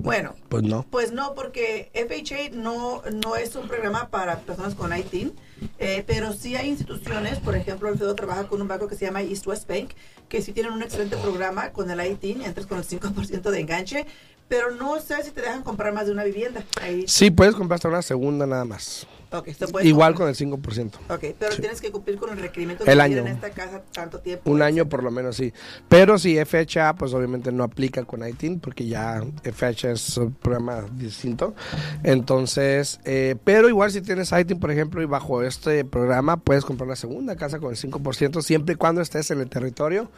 Bueno, 0.00 0.36
Pues 0.48 0.62
no. 0.62 0.86
Pues 0.88 1.10
no, 1.10 1.34
porque 1.34 1.90
FHA 1.92 2.56
no, 2.56 3.02
no 3.12 3.34
es 3.34 3.56
un 3.56 3.66
programa 3.66 4.10
para 4.10 4.38
personas 4.38 4.76
con 4.76 4.96
ITIN, 4.96 5.32
eh, 5.80 6.04
pero 6.06 6.32
sí 6.32 6.54
hay 6.54 6.68
instituciones, 6.68 7.40
por 7.40 7.56
ejemplo, 7.56 7.88
Alfredo 7.88 8.14
trabaja 8.14 8.46
con 8.46 8.62
un 8.62 8.68
banco 8.68 8.86
que 8.86 8.94
se 8.94 9.06
llama 9.06 9.22
East 9.22 9.44
West 9.48 9.68
Bank, 9.68 9.90
que 10.28 10.40
sí 10.40 10.52
tienen 10.52 10.72
un 10.72 10.82
excelente 10.82 11.16
programa 11.16 11.72
con 11.72 11.90
el 11.90 12.00
ITIN, 12.12 12.42
entras 12.42 12.66
con 12.66 12.78
el 12.78 12.84
5% 12.84 13.50
de 13.50 13.58
enganche, 13.60 14.06
pero 14.48 14.70
no 14.70 15.00
sé 15.00 15.22
si 15.22 15.30
te 15.30 15.42
dejan 15.42 15.62
comprar 15.62 15.92
más 15.92 16.06
de 16.06 16.12
una 16.12 16.24
vivienda. 16.24 16.64
Sí, 17.06 17.30
puedes 17.30 17.54
comprar 17.54 17.76
hasta 17.76 17.88
una 17.88 18.02
segunda 18.02 18.46
nada 18.46 18.64
más. 18.64 19.06
Ok, 19.32 19.48
se 19.48 19.68
puede 19.68 19.86
Igual 19.86 20.14
con 20.14 20.28
el 20.28 20.34
5%. 20.34 20.94
Ok, 21.08 21.24
pero 21.38 21.56
tienes 21.56 21.80
que 21.80 21.90
cumplir 21.90 22.16
con 22.16 22.30
el 22.30 22.38
requerimiento 22.38 22.84
El 22.84 22.98
de 22.98 23.02
año. 23.02 23.18
en 23.18 23.28
esta 23.28 23.50
casa 23.50 23.82
tanto 23.92 24.20
tiempo. 24.20 24.50
Un 24.50 24.62
año 24.62 24.88
por 24.88 25.02
lo 25.02 25.10
menos, 25.10 25.36
sí. 25.36 25.52
Pero 25.88 26.18
si 26.18 26.36
FHA, 26.38 26.94
pues 26.94 27.14
obviamente 27.14 27.52
no 27.52 27.64
aplica 27.64 28.04
con 28.04 28.26
ITIN, 28.26 28.60
porque 28.60 28.86
ya 28.86 29.22
FHA 29.42 29.92
es 29.92 30.16
un 30.16 30.32
programa 30.32 30.84
distinto. 30.92 31.54
Entonces, 32.02 33.00
eh, 33.04 33.36
pero 33.44 33.68
igual 33.68 33.90
si 33.90 34.00
tienes 34.00 34.32
ITIN, 34.32 34.58
por 34.58 34.70
ejemplo, 34.70 35.02
y 35.02 35.06
bajo 35.06 35.42
este 35.42 35.84
programa, 35.84 36.36
puedes 36.38 36.64
comprar 36.64 36.88
la 36.88 36.96
segunda 36.96 37.36
casa 37.36 37.58
con 37.58 37.70
el 37.70 37.76
5%, 37.76 38.42
siempre 38.42 38.74
y 38.74 38.76
cuando 38.76 39.00
estés 39.00 39.30
en 39.30 39.40
el 39.40 39.48
territorio, 39.48 40.10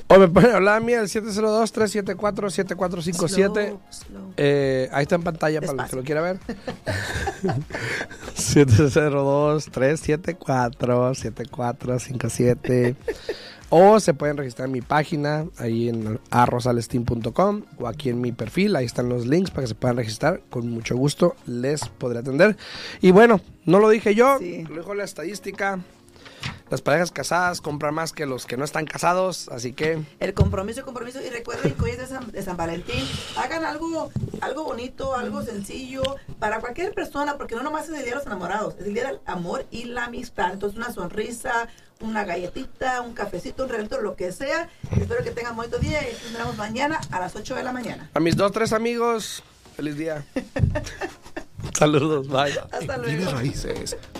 O 0.08 0.18
me 0.20 0.28
pueden 0.28 0.52
hablar 0.56 0.78
a 0.78 0.80
mí 0.80 0.94
al 0.94 1.08
702-374-7457. 1.08 3.14
Slow, 3.14 3.80
slow. 3.90 4.34
Eh, 4.38 4.88
ahí 4.92 5.04
está 5.04 5.16
en 5.16 5.24
pantalla 5.24 5.62
para 5.62 5.84
el 5.84 5.90
que 5.90 5.96
lo 5.96 6.04
quiera 6.04 6.22
ver. 6.22 6.38
702-374-7457. 11.98 12.96
o 13.70 14.00
se 14.00 14.14
pueden 14.14 14.38
registrar 14.38 14.68
en 14.68 14.72
mi 14.72 14.80
página, 14.82 15.46
ahí 15.58 15.90
en 15.90 16.20
arrosalestin.com 16.32 17.64
o 17.80 17.88
aquí 17.88 18.10
en 18.10 18.22
mi 18.22 18.32
perfil. 18.32 18.76
Ahí 18.78 18.86
están 18.86 19.10
los 19.10 19.28
links 19.28 19.52
para 19.52 19.64
que 19.64 19.68
se 19.68 19.76
puedan 19.76 19.98
registrar. 19.98 20.40
Con 20.50 20.70
mucho 20.70 20.96
gusto 20.96 21.36
les 21.46 21.86
podré 21.90 22.20
atender. 22.20 22.56
Y 23.02 23.12
bueno, 23.12 23.42
no 23.66 23.80
lo 23.80 23.90
dije 23.90 24.16
yo, 24.16 24.38
Sí. 24.40 24.64
lo 24.70 24.78
dijo 24.78 24.94
la 24.94 25.04
estadística. 25.04 25.80
Las 26.70 26.82
parejas 26.82 27.12
casadas 27.12 27.62
compran 27.62 27.94
más 27.94 28.12
que 28.12 28.26
los 28.26 28.46
que 28.46 28.58
no 28.58 28.66
están 28.66 28.86
casados, 28.86 29.48
así 29.50 29.74
que 29.74 30.04
El 30.20 30.34
compromiso, 30.34 30.80
el 30.80 30.86
compromiso. 30.86 31.20
Y 31.26 31.30
recuerden 31.30 31.74
que 31.74 31.82
hoy 31.84 31.92
es 31.92 31.98
de 31.98 32.08
San, 32.08 32.32
de 32.32 32.42
San 32.44 32.58
Valentín. 32.58 33.08
Hagan 33.38 33.64
algo, 33.64 34.12
algo 34.42 34.64
bonito, 34.66 35.16
algo 35.16 35.42
sencillo 35.44 36.04
para 36.40 36.60
cualquier 36.60 36.94
persona, 36.94 37.38
porque 37.38 37.56
no 37.56 37.64
nomás 37.64 37.86
es 37.86 37.92
el 37.92 38.04
día 38.04 38.12
de 38.12 38.16
los 38.16 38.26
enamorados, 38.26 38.76
es 38.80 38.88
el 38.88 38.94
día 38.94 39.08
del 39.08 39.20
amor 39.26 39.66
y 39.72 39.86
la 39.86 40.06
amistad. 40.06 40.52
Entonces, 40.54 40.78
una 40.78 40.92
sonrisa, 40.92 41.68
una 42.02 42.26
galletita, 42.26 43.02
un 43.02 43.14
cafecito, 43.14 43.64
un 43.64 43.70
regalito, 43.70 44.02
lo 44.02 44.16
que 44.16 44.32
sea. 44.32 44.70
Espero 44.92 45.24
que 45.24 45.32
tengan 45.32 45.56
bonito 45.56 45.78
día 45.80 46.02
y 46.08 46.12
nos 46.12 46.22
tendremos 46.22 46.58
mañana 46.58 47.00
a 47.12 47.20
las 47.20 47.36
8 47.36 47.56
de 47.56 47.64
la 47.64 47.72
mañana. 47.72 48.10
a 48.14 48.20
mis 48.20 48.36
dos, 48.36 48.52
tres 48.52 48.74
amigos, 48.74 49.42
feliz 49.76 49.96
día. 49.98 50.26
Saludos, 51.78 52.28
bye. 52.28 52.60
Hasta 52.72 52.98
luego. 52.98 53.32
Raíces, 53.32 53.98